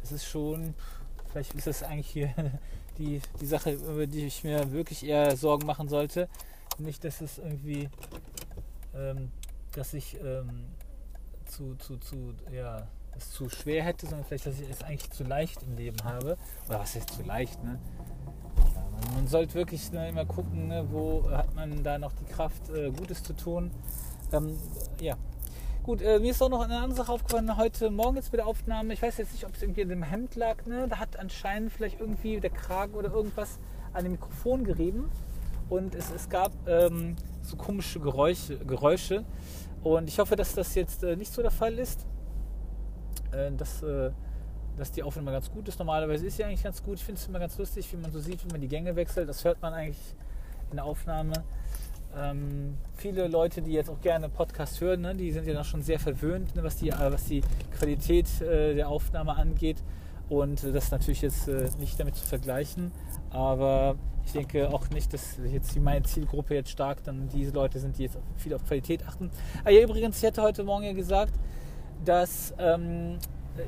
Das 0.00 0.12
ist 0.12 0.26
schon, 0.26 0.74
vielleicht 1.30 1.54
ist 1.54 1.66
das 1.66 1.82
eigentlich 1.82 2.08
hier 2.08 2.34
die, 2.98 3.20
die 3.40 3.46
Sache, 3.46 3.72
über 3.72 4.06
die 4.06 4.26
ich 4.26 4.44
mir 4.44 4.72
wirklich 4.72 5.04
eher 5.04 5.36
Sorgen 5.36 5.66
machen 5.66 5.88
sollte. 5.88 6.28
Nicht, 6.78 7.04
dass 7.04 7.20
es 7.20 7.38
irgendwie, 7.38 7.88
ähm, 8.94 9.30
dass 9.72 9.94
ich 9.94 10.18
ähm, 10.22 10.66
zu, 11.46 11.76
zu, 11.76 11.96
zu, 11.98 12.34
ja, 12.52 12.88
es 13.16 13.30
zu 13.30 13.48
schwer 13.48 13.84
hätte, 13.84 14.06
sondern 14.06 14.26
vielleicht, 14.26 14.46
dass 14.46 14.58
ich 14.58 14.68
es 14.68 14.82
eigentlich 14.82 15.10
zu 15.10 15.24
leicht 15.24 15.62
im 15.62 15.76
Leben 15.76 16.02
habe. 16.04 16.36
Oder 16.68 16.80
was 16.80 16.96
ist 16.96 17.10
zu 17.10 17.22
leicht, 17.22 17.62
ne? 17.62 17.78
Man, 19.14 19.26
sollte 19.26 19.54
wirklich 19.54 19.92
ne, 19.92 20.08
immer 20.08 20.24
gucken, 20.24 20.68
ne, 20.68 20.86
wo 20.90 21.30
hat 21.30 21.54
man 21.54 21.82
da 21.82 21.98
noch 21.98 22.12
die 22.12 22.24
Kraft, 22.24 22.70
äh, 22.70 22.90
Gutes 22.90 23.22
zu 23.22 23.34
tun. 23.34 23.70
Ähm, 24.34 24.58
ja. 25.00 25.16
Gut, 25.84 26.02
äh, 26.02 26.18
mir 26.18 26.30
ist 26.30 26.42
auch 26.42 26.48
noch 26.48 26.62
eine 26.62 26.78
andere 26.78 26.94
Sache 26.96 27.12
aufgefallen. 27.12 27.56
Heute 27.56 27.90
Morgen 27.90 28.16
jetzt 28.16 28.32
bei 28.32 28.36
der 28.38 28.46
Aufnahme. 28.46 28.92
Ich 28.92 29.02
weiß 29.02 29.18
jetzt 29.18 29.32
nicht, 29.32 29.46
ob 29.46 29.54
es 29.54 29.62
irgendwie 29.62 29.82
in 29.82 29.90
dem 29.90 30.02
Hemd 30.02 30.34
lag. 30.34 30.64
Ne? 30.66 30.88
Da 30.88 30.98
hat 30.98 31.18
anscheinend 31.18 31.72
vielleicht 31.72 32.00
irgendwie 32.00 32.40
der 32.40 32.50
Kragen 32.50 32.94
oder 32.94 33.12
irgendwas 33.12 33.60
an 33.92 34.02
dem 34.02 34.12
Mikrofon 34.12 34.64
gerieben. 34.64 35.10
Und 35.68 35.94
es, 35.94 36.10
es 36.10 36.28
gab 36.28 36.52
ähm, 36.66 37.16
so 37.42 37.56
komische 37.56 38.00
Geräusche, 38.00 38.58
Geräusche. 38.58 39.24
Und 39.84 40.08
ich 40.08 40.18
hoffe, 40.18 40.34
dass 40.34 40.54
das 40.54 40.74
jetzt 40.74 41.04
äh, 41.04 41.16
nicht 41.16 41.32
so 41.32 41.42
der 41.42 41.50
Fall 41.52 41.78
ist. 41.78 42.06
Äh, 43.30 43.52
dass, 43.52 43.82
äh, 43.82 44.10
dass 44.76 44.90
die 44.90 45.02
Aufnahme 45.02 45.30
ganz 45.30 45.50
gut 45.50 45.68
ist. 45.68 45.78
Normalerweise 45.78 46.26
ist 46.26 46.38
sie 46.38 46.44
eigentlich 46.44 46.64
ganz 46.64 46.82
gut. 46.82 46.96
Ich 46.96 47.04
finde 47.04 47.20
es 47.20 47.28
immer 47.28 47.38
ganz 47.38 47.56
lustig, 47.56 47.92
wie 47.92 47.98
man 47.98 48.10
so 48.10 48.18
sieht, 48.18 48.44
wie 48.44 48.50
man 48.50 48.60
die 48.60 48.68
Gänge 48.68 48.96
wechselt. 48.96 49.28
Das 49.28 49.44
hört 49.44 49.62
man 49.62 49.74
eigentlich 49.74 50.16
in 50.70 50.76
der 50.76 50.86
Aufnahme. 50.86 51.44
Ähm, 52.16 52.76
viele 52.96 53.26
Leute, 53.28 53.62
die 53.62 53.72
jetzt 53.72 53.90
auch 53.90 54.00
gerne 54.00 54.28
Podcast 54.28 54.80
hören, 54.80 55.00
ne, 55.00 55.14
die 55.14 55.32
sind 55.32 55.46
ja 55.46 55.54
noch 55.54 55.64
schon 55.64 55.82
sehr 55.82 55.98
verwöhnt, 55.98 56.54
ne, 56.54 56.62
was, 56.62 56.76
die, 56.76 56.90
äh, 56.90 57.12
was 57.12 57.24
die 57.24 57.42
Qualität 57.76 58.40
äh, 58.40 58.74
der 58.74 58.88
Aufnahme 58.88 59.36
angeht. 59.36 59.82
Und 60.28 60.62
äh, 60.64 60.72
das 60.72 60.84
ist 60.84 60.90
natürlich 60.92 61.22
jetzt 61.22 61.48
äh, 61.48 61.68
nicht 61.78 61.98
damit 61.98 62.16
zu 62.16 62.26
vergleichen. 62.26 62.92
Aber 63.30 63.96
ich 64.24 64.32
denke 64.32 64.70
auch 64.70 64.88
nicht, 64.90 65.12
dass 65.12 65.38
jetzt 65.50 65.78
meine 65.80 66.04
Zielgruppe 66.04 66.54
jetzt 66.54 66.70
stark 66.70 67.02
dann 67.04 67.28
diese 67.28 67.52
Leute 67.52 67.78
sind, 67.78 67.98
die 67.98 68.04
jetzt 68.04 68.18
viel 68.36 68.54
auf 68.54 68.64
Qualität 68.64 69.06
achten. 69.06 69.30
Ah 69.64 69.70
ja, 69.70 69.82
übrigens, 69.82 70.18
ich 70.18 70.24
hatte 70.24 70.42
heute 70.42 70.64
Morgen 70.64 70.84
ja 70.84 70.92
gesagt, 70.92 71.34
dass 72.04 72.54
ähm, 72.58 73.18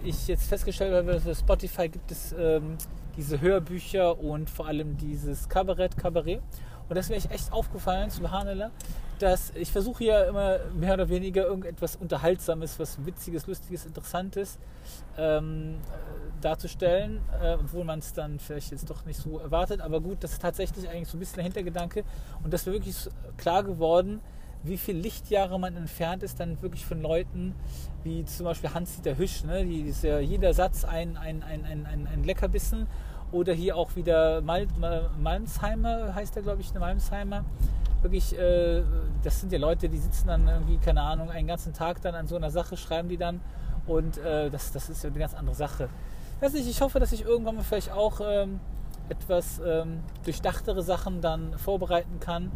ich 0.05 0.29
jetzt 0.29 0.49
festgestellt 0.49 0.95
habe, 0.95 1.21
dass 1.21 1.39
Spotify 1.39 1.89
gibt 1.89 2.11
es 2.11 2.35
ähm, 2.39 2.77
diese 3.17 3.41
Hörbücher 3.41 4.19
und 4.19 4.51
vor 4.51 4.67
allem 4.67 4.97
dieses 4.97 5.49
Kabarett, 5.49 5.97
Kabarett. 5.97 6.43
Und 6.89 6.97
das 6.97 7.09
wäre 7.09 7.19
ich 7.19 7.31
echt 7.31 7.53
aufgefallen, 7.53 8.11
subhanallah, 8.11 8.71
dass 9.19 9.53
ich 9.55 9.73
versuche 9.73 10.05
ja 10.05 10.25
immer 10.25 10.59
mehr 10.75 10.95
oder 10.95 11.09
weniger 11.09 11.47
irgendetwas 11.47 11.97
Unterhaltsames, 11.97 12.79
was 12.79 13.05
Witziges, 13.05 13.47
Lustiges, 13.47 13.87
Interessantes 13.87 14.59
ähm, 15.17 15.77
darzustellen, 16.41 17.21
äh, 17.43 17.55
obwohl 17.55 17.85
man 17.85 17.99
es 17.99 18.13
dann 18.13 18.39
vielleicht 18.39 18.71
jetzt 18.71 18.89
doch 18.91 19.05
nicht 19.07 19.19
so 19.19 19.39
erwartet. 19.39 19.81
Aber 19.81 20.01
gut, 20.01 20.19
das 20.21 20.33
ist 20.33 20.43
tatsächlich 20.43 20.89
eigentlich 20.89 21.09
so 21.09 21.17
ein 21.17 21.21
bisschen 21.21 21.37
der 21.37 21.45
Hintergedanke. 21.45 22.05
Und 22.45 22.53
das 22.53 22.67
wäre 22.67 22.77
wirklich 22.77 22.97
klar 23.37 23.65
geworden, 23.65 24.21
wie 24.63 24.77
viel 24.77 24.97
Lichtjahre 24.97 25.59
man 25.59 25.77
entfernt 25.77 26.23
ist 26.23 26.41
dann 26.41 26.61
wirklich 26.61 26.85
von 26.85 27.01
Leuten 27.01 27.55
wie 28.05 28.25
zum 28.25 28.45
Beispiel 28.45 28.73
Hans-Dieter 28.73 29.17
Hüsch. 29.17 29.45
Ne? 29.45 29.65
Die 29.65 29.83
ist 29.83 30.03
ja 30.03 30.19
jeder 30.19 30.55
Satz 30.55 30.85
ein, 30.85 31.17
ein, 31.17 31.43
ein, 31.43 31.65
ein, 31.65 31.87
ein, 31.87 32.07
ein 32.07 32.25
Leckerbissen. 32.25 32.87
Oder 33.37 33.53
hier 33.53 33.77
auch 33.77 33.95
wieder 33.97 34.41
Mal, 34.41 34.67
Malmsheimer, 35.19 36.15
heißt 36.15 36.35
der 36.35 36.43
glaube 36.43 36.63
ich, 36.63 36.71
eine 36.71 36.81
Malmsheimer. 36.81 37.45
Wirklich, 38.03 38.39
äh, 38.39 38.83
das 39.23 39.41
sind 39.41 39.53
ja 39.53 39.59
Leute, 39.59 39.89
die 39.89 39.99
sitzen 39.99 40.29
dann 40.29 40.49
irgendwie, 40.49 40.79
keine 40.79 41.03
Ahnung, 41.03 41.31
einen 41.31 41.47
ganzen 41.47 41.73
Tag 41.73 42.01
dann 42.01 42.15
an 42.15 42.27
so 42.27 42.37
einer 42.37 42.51
Sache, 42.51 42.77
schreiben 42.77 43.09
die 43.09 43.17
dann. 43.17 43.41
Und 43.87 44.19
äh, 44.19 44.49
das, 44.51 44.73
das 44.73 44.89
ist 44.89 45.05
ja 45.05 45.11
eine 45.11 45.19
ganz 45.19 45.35
andere 45.35 45.55
Sache. 45.55 45.89
Weiß 46.41 46.53
nicht, 46.55 46.69
ich 46.69 46.81
hoffe, 46.81 46.99
dass 46.99 47.13
ich 47.13 47.25
irgendwann 47.25 47.57
mal 47.57 47.65
vielleicht 47.65 47.93
auch 47.93 48.21
ähm, 48.25 48.61
etwas 49.09 49.61
ähm, 49.65 50.01
durchdachtere 50.25 50.83
Sachen 50.83 51.21
dann 51.21 51.59
vorbereiten 51.59 52.21
kann 52.21 52.51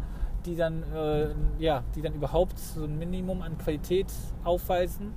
die 0.45 0.55
dann, 0.55 0.83
äh, 0.93 1.27
ja, 1.59 1.83
die 1.95 2.01
dann 2.01 2.13
überhaupt 2.13 2.57
so 2.57 2.83
ein 2.83 2.97
Minimum 2.97 3.41
an 3.41 3.57
Qualität 3.57 4.07
aufweisen. 4.43 5.13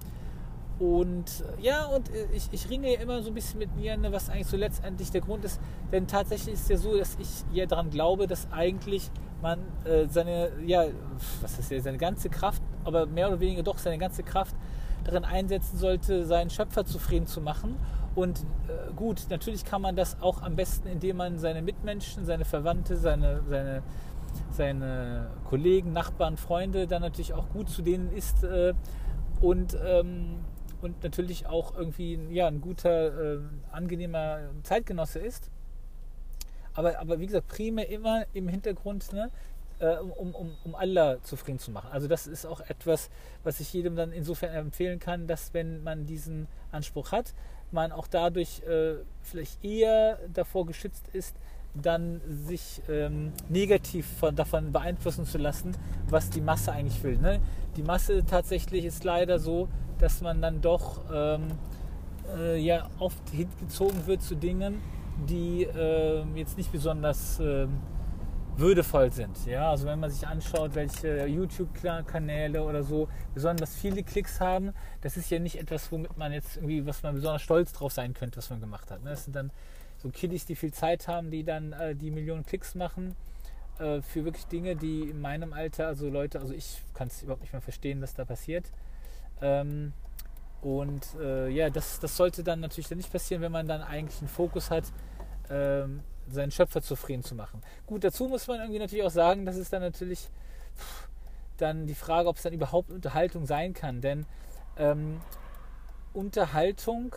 Und 0.78 1.44
ja, 1.60 1.86
und 1.86 2.10
ich, 2.32 2.48
ich 2.50 2.68
ringe 2.68 2.92
ja 2.92 3.00
immer 3.00 3.22
so 3.22 3.30
ein 3.30 3.34
bisschen 3.34 3.60
mit 3.60 3.76
mir, 3.76 3.96
ne, 3.96 4.10
was 4.10 4.28
eigentlich 4.28 4.48
so 4.48 4.56
letztendlich 4.56 5.10
der 5.10 5.20
Grund 5.20 5.44
ist. 5.44 5.60
Denn 5.92 6.08
tatsächlich 6.08 6.54
ist 6.54 6.62
es 6.62 6.68
ja 6.68 6.76
so, 6.76 6.96
dass 6.98 7.16
ich 7.20 7.28
ja 7.52 7.66
daran 7.66 7.90
glaube, 7.90 8.26
dass 8.26 8.48
eigentlich 8.50 9.10
man 9.40 9.60
äh, 9.84 10.06
seine, 10.08 10.50
ja, 10.66 10.86
was 11.42 11.58
ist 11.58 11.70
ja, 11.70 11.80
seine 11.80 11.98
ganze 11.98 12.28
Kraft, 12.28 12.62
aber 12.84 13.06
mehr 13.06 13.28
oder 13.28 13.38
weniger 13.38 13.62
doch 13.62 13.78
seine 13.78 13.98
ganze 13.98 14.24
Kraft 14.24 14.56
darin 15.04 15.24
einsetzen 15.24 15.78
sollte, 15.78 16.24
seinen 16.24 16.50
Schöpfer 16.50 16.84
zufrieden 16.84 17.28
zu 17.28 17.40
machen. 17.40 17.76
Und 18.16 18.40
äh, 18.40 18.92
gut, 18.96 19.26
natürlich 19.30 19.64
kann 19.64 19.80
man 19.80 19.94
das 19.94 20.20
auch 20.20 20.42
am 20.42 20.56
besten, 20.56 20.88
indem 20.88 21.18
man 21.18 21.38
seine 21.38 21.62
Mitmenschen, 21.62 22.24
seine 22.24 22.44
Verwandte, 22.44 22.96
seine, 22.96 23.42
seine 23.48 23.82
seine 24.50 25.30
Kollegen, 25.48 25.92
Nachbarn, 25.92 26.36
Freunde 26.36 26.88
dann 26.88 27.02
natürlich 27.02 27.34
auch 27.34 27.48
gut 27.50 27.68
zu 27.68 27.82
denen 27.82 28.10
ist 28.12 28.42
äh, 28.42 28.74
und, 29.40 29.76
ähm, 29.86 30.38
und 30.84 31.02
natürlich 31.02 31.46
auch 31.46 31.74
irgendwie 31.76 32.18
ja, 32.30 32.46
ein 32.46 32.60
guter, 32.60 33.36
äh, 33.36 33.38
angenehmer 33.72 34.40
Zeitgenosse 34.62 35.18
ist. 35.18 35.50
Aber, 36.74 36.98
aber 36.98 37.18
wie 37.20 37.26
gesagt, 37.26 37.48
primär 37.48 37.88
immer 37.88 38.26
im 38.34 38.48
Hintergrund, 38.48 39.12
ne, 39.12 39.30
äh, 39.78 39.96
um, 39.96 40.34
um, 40.34 40.56
um 40.64 40.74
Allah 40.74 41.22
zufrieden 41.22 41.58
zu 41.58 41.70
machen. 41.70 41.90
Also 41.90 42.06
das 42.06 42.26
ist 42.26 42.44
auch 42.44 42.60
etwas, 42.60 43.10
was 43.44 43.60
ich 43.60 43.72
jedem 43.72 43.96
dann 43.96 44.12
insofern 44.12 44.54
empfehlen 44.54 44.98
kann, 44.98 45.26
dass 45.26 45.54
wenn 45.54 45.82
man 45.82 46.04
diesen 46.06 46.48
Anspruch 46.70 47.12
hat, 47.12 47.32
man 47.70 47.90
auch 47.90 48.06
dadurch 48.06 48.62
äh, 48.64 48.96
vielleicht 49.22 49.64
eher 49.64 50.18
davor 50.32 50.66
geschützt 50.66 51.08
ist, 51.12 51.34
dann 51.74 52.20
sich 52.28 52.82
ähm, 52.88 53.32
negativ 53.48 54.06
von, 54.18 54.34
davon 54.34 54.72
beeinflussen 54.72 55.26
zu 55.26 55.38
lassen, 55.38 55.76
was 56.08 56.30
die 56.30 56.40
Masse 56.40 56.72
eigentlich 56.72 57.02
will. 57.02 57.18
Ne? 57.18 57.40
Die 57.76 57.82
Masse 57.82 58.24
tatsächlich 58.24 58.84
ist 58.84 59.04
leider 59.04 59.38
so, 59.38 59.68
dass 59.98 60.20
man 60.20 60.40
dann 60.40 60.60
doch 60.60 61.00
ähm, 61.12 61.48
äh, 62.36 62.58
ja 62.58 62.88
oft 62.98 63.28
hingezogen 63.30 64.06
wird 64.06 64.22
zu 64.22 64.36
Dingen, 64.36 64.80
die 65.28 65.64
äh, 65.64 66.22
jetzt 66.34 66.56
nicht 66.56 66.70
besonders 66.72 67.40
äh, 67.40 67.66
würdevoll 68.56 69.10
sind. 69.10 69.46
Ja? 69.46 69.70
Also 69.70 69.86
wenn 69.86 69.98
man 69.98 70.10
sich 70.10 70.26
anschaut, 70.26 70.74
welche 70.74 71.26
YouTube-Kanäle 71.26 72.62
oder 72.62 72.82
so 72.82 73.08
besonders 73.34 73.74
viele 73.74 74.02
Klicks 74.02 74.40
haben, 74.40 74.72
das 75.00 75.16
ist 75.16 75.30
ja 75.30 75.38
nicht 75.38 75.58
etwas, 75.58 75.90
womit 75.90 76.16
man 76.16 76.32
jetzt 76.32 76.56
irgendwie, 76.56 76.86
was 76.86 77.02
man 77.02 77.14
besonders 77.14 77.42
stolz 77.42 77.72
drauf 77.72 77.92
sein 77.92 78.14
könnte, 78.14 78.36
was 78.36 78.50
man 78.50 78.60
gemacht 78.60 78.90
hat. 78.90 79.02
Ne? 79.02 79.10
Das 79.10 79.24
sind 79.24 79.34
dann 79.34 79.50
so 80.04 80.10
Kiddies, 80.10 80.44
die 80.44 80.54
viel 80.54 80.72
Zeit 80.72 81.08
haben, 81.08 81.30
die 81.30 81.44
dann 81.44 81.72
äh, 81.72 81.96
die 81.96 82.10
Millionen 82.10 82.44
Klicks 82.44 82.74
machen 82.74 83.16
äh, 83.78 84.02
für 84.02 84.24
wirklich 84.26 84.46
Dinge, 84.46 84.76
die 84.76 85.08
in 85.08 85.20
meinem 85.20 85.54
Alter, 85.54 85.86
also 85.86 86.10
Leute, 86.10 86.38
also 86.40 86.52
ich 86.52 86.82
kann 86.92 87.08
es 87.08 87.22
überhaupt 87.22 87.40
nicht 87.40 87.54
mehr 87.54 87.62
verstehen, 87.62 88.02
was 88.02 88.14
da 88.14 88.26
passiert. 88.26 88.66
Ähm, 89.40 89.94
und 90.60 91.06
äh, 91.18 91.48
ja, 91.48 91.70
das, 91.70 92.00
das 92.00 92.16
sollte 92.16 92.44
dann 92.44 92.60
natürlich 92.60 92.88
dann 92.88 92.98
nicht 92.98 93.10
passieren, 93.10 93.42
wenn 93.42 93.52
man 93.52 93.66
dann 93.66 93.80
eigentlich 93.80 94.20
einen 94.20 94.28
Fokus 94.28 94.70
hat, 94.70 94.84
ähm, 95.50 96.00
seinen 96.28 96.50
Schöpfer 96.50 96.82
zufrieden 96.82 97.22
zu 97.22 97.34
machen. 97.34 97.62
Gut, 97.86 98.04
dazu 98.04 98.28
muss 98.28 98.46
man 98.46 98.60
irgendwie 98.60 98.78
natürlich 98.78 99.04
auch 99.04 99.10
sagen, 99.10 99.46
dass 99.46 99.56
es 99.56 99.70
dann 99.70 99.82
natürlich 99.82 100.28
pff, 100.76 101.08
dann 101.56 101.86
die 101.86 101.94
Frage, 101.94 102.28
ob 102.28 102.36
es 102.36 102.42
dann 102.42 102.52
überhaupt 102.52 102.90
Unterhaltung 102.90 103.46
sein 103.46 103.72
kann. 103.72 104.02
Denn 104.02 104.26
ähm, 104.76 105.20
Unterhaltung 106.12 107.14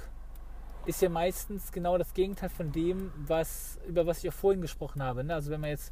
ist 0.87 1.01
ja 1.01 1.09
meistens 1.09 1.71
genau 1.71 1.97
das 1.97 2.13
Gegenteil 2.13 2.49
von 2.49 2.71
dem, 2.71 3.11
was, 3.27 3.77
über 3.87 4.05
was 4.05 4.23
ich 4.23 4.29
auch 4.29 4.33
vorhin 4.33 4.61
gesprochen 4.61 5.03
habe. 5.03 5.23
Ne? 5.23 5.33
Also 5.33 5.51
wenn 5.51 5.61
man 5.61 5.71
jetzt 5.71 5.91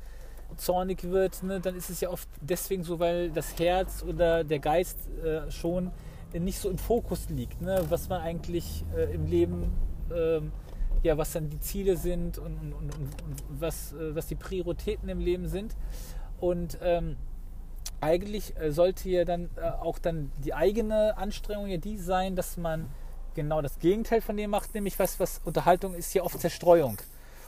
zornig 0.58 1.04
wird, 1.04 1.44
ne, 1.44 1.60
dann 1.60 1.76
ist 1.76 1.90
es 1.90 2.02
ja 2.02 2.10
oft 2.10 2.30
deswegen 2.40 2.84
so, 2.84 3.00
weil 3.00 3.30
das 3.32 3.58
Herz 3.60 4.04
oder 4.04 4.44
der 4.44 4.60
Geist 4.60 4.98
äh, 5.24 5.50
schon 5.52 5.92
nicht 6.34 6.60
so 6.60 6.70
im 6.70 6.78
Fokus 6.78 7.30
liegt, 7.30 7.62
ne? 7.62 7.84
was 7.90 8.10
man 8.10 8.22
eigentlich 8.22 8.86
äh, 8.96 9.14
im 9.14 9.26
Leben, 9.26 9.74
äh, 10.10 10.42
ja, 11.04 11.18
was 11.18 11.34
dann 11.34 11.50
die 11.50 11.60
Ziele 11.60 11.98
sind 11.98 12.38
und, 12.38 12.58
und, 12.58 12.74
und, 12.74 12.94
und 12.94 13.44
was, 13.50 13.94
äh, 13.94 14.16
was 14.16 14.28
die 14.28 14.36
Prioritäten 14.36 15.10
im 15.10 15.20
Leben 15.20 15.48
sind. 15.48 15.76
Und 16.40 16.78
ähm, 16.82 17.16
eigentlich 18.02 18.56
äh, 18.60 18.72
sollte 18.72 19.10
ja 19.10 19.26
dann 19.26 19.50
äh, 19.56 19.62
auch 19.62 20.00
dann 20.00 20.32
die 20.44 20.54
eigene 20.54 21.18
Anstrengung 21.18 21.68
ja 21.68 21.78
die 21.78 21.98
sein, 21.98 22.36
dass 22.36 22.58
man 22.58 22.90
genau 23.36 23.62
das 23.62 23.78
Gegenteil 23.80 24.22
von 24.22 24.36
dem 24.38 24.50
macht, 24.50 24.74
nämlich 24.74 24.98
was, 24.98 25.20
was 25.20 25.42
Unterhaltung 25.44 25.94
ist 25.94 26.12
hier 26.12 26.24
oft 26.24 26.40
Zerstreuung. 26.40 26.98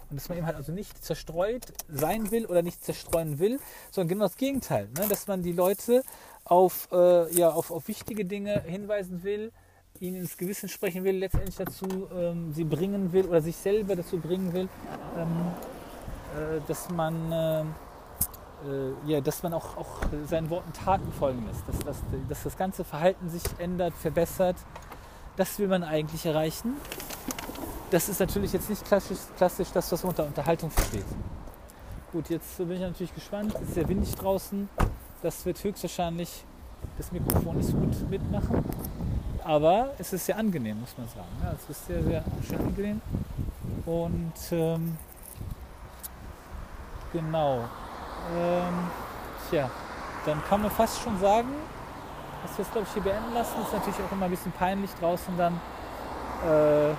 Und 0.09 0.15
dass 0.15 0.29
man 0.29 0.37
eben 0.37 0.47
halt 0.47 0.55
also 0.55 0.71
nicht 0.71 1.03
zerstreut 1.03 1.65
sein 1.89 2.31
will 2.31 2.45
oder 2.45 2.61
nicht 2.61 2.83
zerstreuen 2.83 3.39
will, 3.39 3.59
sondern 3.91 4.07
genau 4.07 4.25
das 4.25 4.37
Gegenteil. 4.37 4.87
Ne? 4.97 5.05
Dass 5.09 5.27
man 5.27 5.41
die 5.41 5.51
Leute 5.51 6.03
auf, 6.45 6.87
äh, 6.91 7.33
ja, 7.33 7.49
auf, 7.49 7.71
auf 7.71 7.87
wichtige 7.87 8.23
Dinge 8.23 8.61
hinweisen 8.61 9.23
will, 9.23 9.51
ihnen 9.99 10.17
ins 10.17 10.37
Gewissen 10.37 10.69
sprechen 10.69 11.03
will, 11.03 11.17
letztendlich 11.17 11.55
dazu 11.55 12.07
ähm, 12.15 12.53
sie 12.53 12.63
bringen 12.63 13.11
will 13.11 13.25
oder 13.25 13.41
sich 13.41 13.57
selber 13.57 13.95
dazu 13.95 14.17
bringen 14.17 14.53
will, 14.53 14.69
ähm, 15.17 15.27
äh, 16.35 16.61
dass 16.67 16.89
man 16.89 17.31
äh, 17.31 17.61
äh 17.61 17.65
ja, 19.07 19.21
dass 19.21 19.43
man 19.43 19.53
auch, 19.53 19.75
auch 19.75 19.99
seinen 20.25 20.49
Worten 20.49 20.71
Taten 20.71 21.11
folgen 21.11 21.45
lässt, 21.47 21.67
dass, 21.67 21.79
dass, 21.79 22.03
dass 22.29 22.43
das 22.43 22.57
ganze 22.57 22.83
Verhalten 22.83 23.29
sich 23.29 23.43
ändert, 23.57 23.93
verbessert 23.93 24.55
das 25.37 25.57
will 25.59 25.67
man 25.67 25.83
eigentlich 25.83 26.25
erreichen. 26.25 26.73
Das 27.91 28.09
ist 28.09 28.19
natürlich 28.19 28.51
jetzt 28.51 28.69
nicht 28.69 28.83
klassisch, 28.83 29.19
klassisch 29.37 29.69
das, 29.73 29.89
was 29.91 30.03
man 30.03 30.09
unter 30.09 30.25
Unterhaltung 30.25 30.69
versteht. 30.69 31.05
Gut, 32.11 32.29
jetzt 32.29 32.57
bin 32.57 32.71
ich 32.71 32.81
natürlich 32.81 33.13
gespannt. 33.13 33.53
Es 33.55 33.61
ist 33.61 33.73
sehr 33.75 33.87
windig 33.87 34.13
draußen. 34.15 34.67
Das 35.21 35.45
wird 35.45 35.63
höchstwahrscheinlich 35.63 36.43
das 36.97 37.11
Mikrofon 37.11 37.57
nicht 37.57 37.69
so 37.69 37.77
gut 37.77 38.09
mitmachen. 38.09 38.63
Aber 39.43 39.93
es 39.97 40.11
ist 40.11 40.25
sehr 40.25 40.37
angenehm, 40.37 40.81
muss 40.81 40.97
man 40.97 41.07
sagen. 41.07 41.27
Ja, 41.41 41.53
es 41.53 41.69
ist 41.69 41.87
sehr, 41.87 42.03
sehr 42.03 42.23
schön 42.45 42.59
angenehm. 42.59 43.01
Und 43.85 44.33
ähm, 44.51 44.97
genau. 47.13 47.59
Ähm, 48.35 48.73
tja, 49.49 49.69
dann 50.25 50.43
kann 50.43 50.61
man 50.61 50.71
fast 50.71 50.99
schon 50.99 51.17
sagen, 51.19 51.49
was 52.47 52.57
wir 52.57 52.63
jetzt, 52.63 52.71
glaube 52.71 52.87
ich, 52.87 52.93
hier 52.93 53.03
beenden 53.03 53.33
lassen. 53.33 53.61
Ist 53.61 53.73
natürlich 53.73 53.99
auch 53.99 54.11
immer 54.11 54.25
ein 54.25 54.31
bisschen 54.31 54.51
peinlich, 54.53 54.91
draußen 54.99 55.37
dann, 55.37 55.53
äh, 56.43 56.93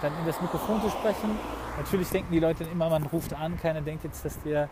dann 0.00 0.18
in 0.18 0.26
das 0.26 0.40
Mikrofon 0.40 0.80
zu 0.82 0.90
sprechen. 0.90 1.38
Natürlich 1.78 2.08
denken 2.10 2.32
die 2.32 2.40
Leute 2.40 2.64
immer, 2.64 2.90
man 2.90 3.04
ruft 3.04 3.32
an. 3.32 3.58
Keiner 3.58 3.80
denkt 3.80 4.04
jetzt, 4.04 4.24
dass 4.24 4.42
der 4.42 4.68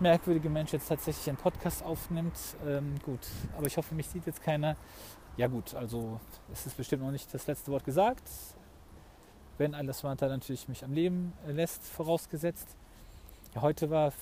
merkwürdige 0.00 0.48
Mensch 0.48 0.72
jetzt 0.72 0.88
tatsächlich 0.88 1.28
einen 1.28 1.36
Podcast 1.36 1.84
aufnimmt. 1.84 2.38
Ähm, 2.66 2.94
gut, 3.04 3.20
aber 3.56 3.66
ich 3.66 3.76
hoffe, 3.76 3.94
mich 3.94 4.08
sieht 4.08 4.26
jetzt 4.26 4.42
keiner. 4.42 4.76
Ja 5.36 5.48
gut, 5.48 5.74
also 5.74 6.18
es 6.52 6.66
ist 6.66 6.76
bestimmt 6.76 7.02
noch 7.02 7.10
nicht 7.10 7.32
das 7.32 7.46
letzte 7.46 7.70
Wort 7.70 7.84
gesagt. 7.84 8.28
Wenn 9.58 9.74
alles 9.74 10.02
weiter 10.02 10.28
natürlich 10.28 10.68
mich 10.68 10.82
am 10.84 10.92
Leben 10.92 11.32
lässt, 11.46 11.84
vorausgesetzt. 11.84 12.76
Ja, 13.56 13.62
heute 13.62 13.88
war, 13.88 14.12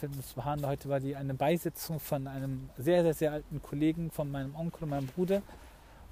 heute 0.46 0.88
war 0.88 1.00
die 1.00 1.16
eine 1.16 1.34
Beisitzung 1.34 1.98
von 1.98 2.28
einem 2.28 2.70
sehr, 2.78 3.02
sehr, 3.02 3.14
sehr 3.14 3.32
alten 3.32 3.60
Kollegen 3.60 4.12
von 4.12 4.30
meinem 4.30 4.54
Onkel 4.54 4.84
und 4.84 4.90
meinem 4.90 5.08
Bruder. 5.08 5.42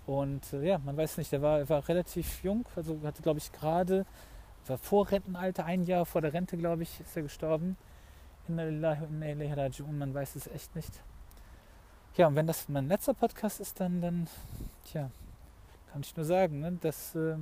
Und 0.06 0.52
äh, 0.52 0.66
ja, 0.66 0.78
man 0.78 0.96
weiß 0.96 1.18
nicht, 1.18 1.30
der 1.30 1.40
war, 1.40 1.68
war 1.68 1.88
relativ 1.88 2.42
jung, 2.42 2.66
also 2.74 2.98
hatte, 3.04 3.22
glaube 3.22 3.38
ich, 3.38 3.52
gerade, 3.52 4.06
war 4.66 4.76
vor 4.76 5.08
Rentenalter, 5.08 5.64
ein 5.64 5.84
Jahr 5.84 6.04
vor 6.04 6.20
der 6.20 6.32
Rente, 6.32 6.56
glaube 6.56 6.82
ich, 6.82 6.98
ist 6.98 7.16
er 7.16 7.22
gestorben. 7.22 7.76
Inna 8.48 8.64
lillahi 8.64 9.04
inna 9.04 9.68
man 9.92 10.12
weiß 10.12 10.34
es 10.34 10.48
echt 10.48 10.74
nicht. 10.74 11.00
Ja, 12.16 12.26
und 12.26 12.34
wenn 12.34 12.48
das 12.48 12.68
mein 12.68 12.88
letzter 12.88 13.14
Podcast 13.14 13.60
ist, 13.60 13.78
dann, 13.78 14.00
dann 14.00 14.26
tja, 14.86 15.12
kann 15.92 16.02
ich 16.02 16.16
nur 16.16 16.26
sagen, 16.26 16.58
ne, 16.58 16.72
dass 16.80 17.14
äh, 17.14 17.36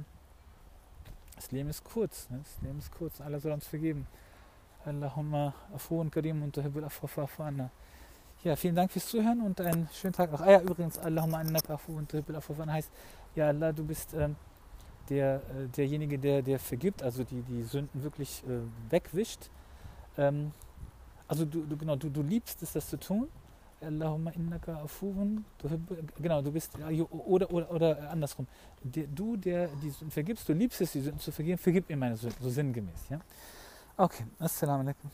das 1.36 1.50
Leben 1.52 1.70
ist 1.70 1.84
kurz. 1.84 2.28
Ne? 2.28 2.40
Das 2.44 2.60
Leben 2.60 2.80
ist 2.80 2.92
kurz, 2.92 3.22
Allah 3.22 3.40
soll 3.40 3.52
uns 3.52 3.66
vergeben. 3.66 4.06
Allahumma 4.84 5.54
afuun 5.74 6.10
karim 6.10 6.42
und 6.42 6.54
tuhibbul 6.54 6.84
afwa 6.84 7.08
fa'fu 7.08 7.42
anna. 7.42 7.70
Ja, 8.42 8.56
vielen 8.56 8.74
Dank 8.74 8.90
fürs 8.90 9.06
Zuhören 9.06 9.40
und 9.42 9.60
einen 9.60 9.88
schönen 9.92 10.14
Tag 10.14 10.32
noch. 10.32 10.40
Ah 10.40 10.52
ja, 10.52 10.60
übrigens, 10.60 10.98
Allahumma 10.98 11.38
annaka 11.38 11.74
afu 11.74 11.96
und 11.96 12.10
tuhibbul 12.10 12.36
afwa 12.36 12.54
fa'fu 12.54 12.62
anna 12.62 12.72
heißt, 12.72 12.90
ja 13.34 13.48
Allah, 13.48 13.72
du 13.72 13.84
bist 13.84 14.14
ähm, 14.14 14.36
der, 15.10 15.36
äh, 15.36 15.68
derjenige, 15.76 16.18
der, 16.18 16.42
der 16.42 16.58
vergibt, 16.58 17.02
also 17.02 17.24
die, 17.24 17.42
die 17.42 17.62
Sünden 17.64 18.02
wirklich 18.02 18.42
äh, 18.44 18.60
wegwischt. 18.90 19.50
Ähm, 20.16 20.52
also 21.28 21.44
du, 21.44 21.62
du, 21.64 21.76
genau, 21.76 21.96
du, 21.96 22.08
du 22.08 22.22
liebst 22.22 22.62
es, 22.62 22.72
das 22.72 22.88
zu 22.88 22.98
tun. 22.98 23.28
Allahumma 23.80 24.30
innaka 24.30 24.82
afuun. 24.82 25.44
Genau, 26.20 26.42
du 26.42 26.52
bist, 26.52 26.76
oder, 27.10 27.50
oder, 27.50 27.70
oder 27.70 28.10
andersrum. 28.10 28.46
Der, 28.82 29.06
du, 29.06 29.36
der 29.36 29.68
die 29.82 29.90
Sünden 29.90 30.10
vergibst, 30.10 30.48
du 30.48 30.52
liebst 30.52 30.80
es, 30.80 30.92
die 30.92 31.00
Sünden 31.00 31.20
zu 31.20 31.32
vergeben, 31.32 31.56
vergib 31.56 31.88
mir 31.88 31.96
meine 31.96 32.16
Sünden, 32.16 32.36
so 32.42 32.50
sinngemäß. 32.50 33.08
Ja? 33.08 33.20
Okay, 34.00 34.24
Assalamu 34.40 34.80
alaikum. 34.82 35.10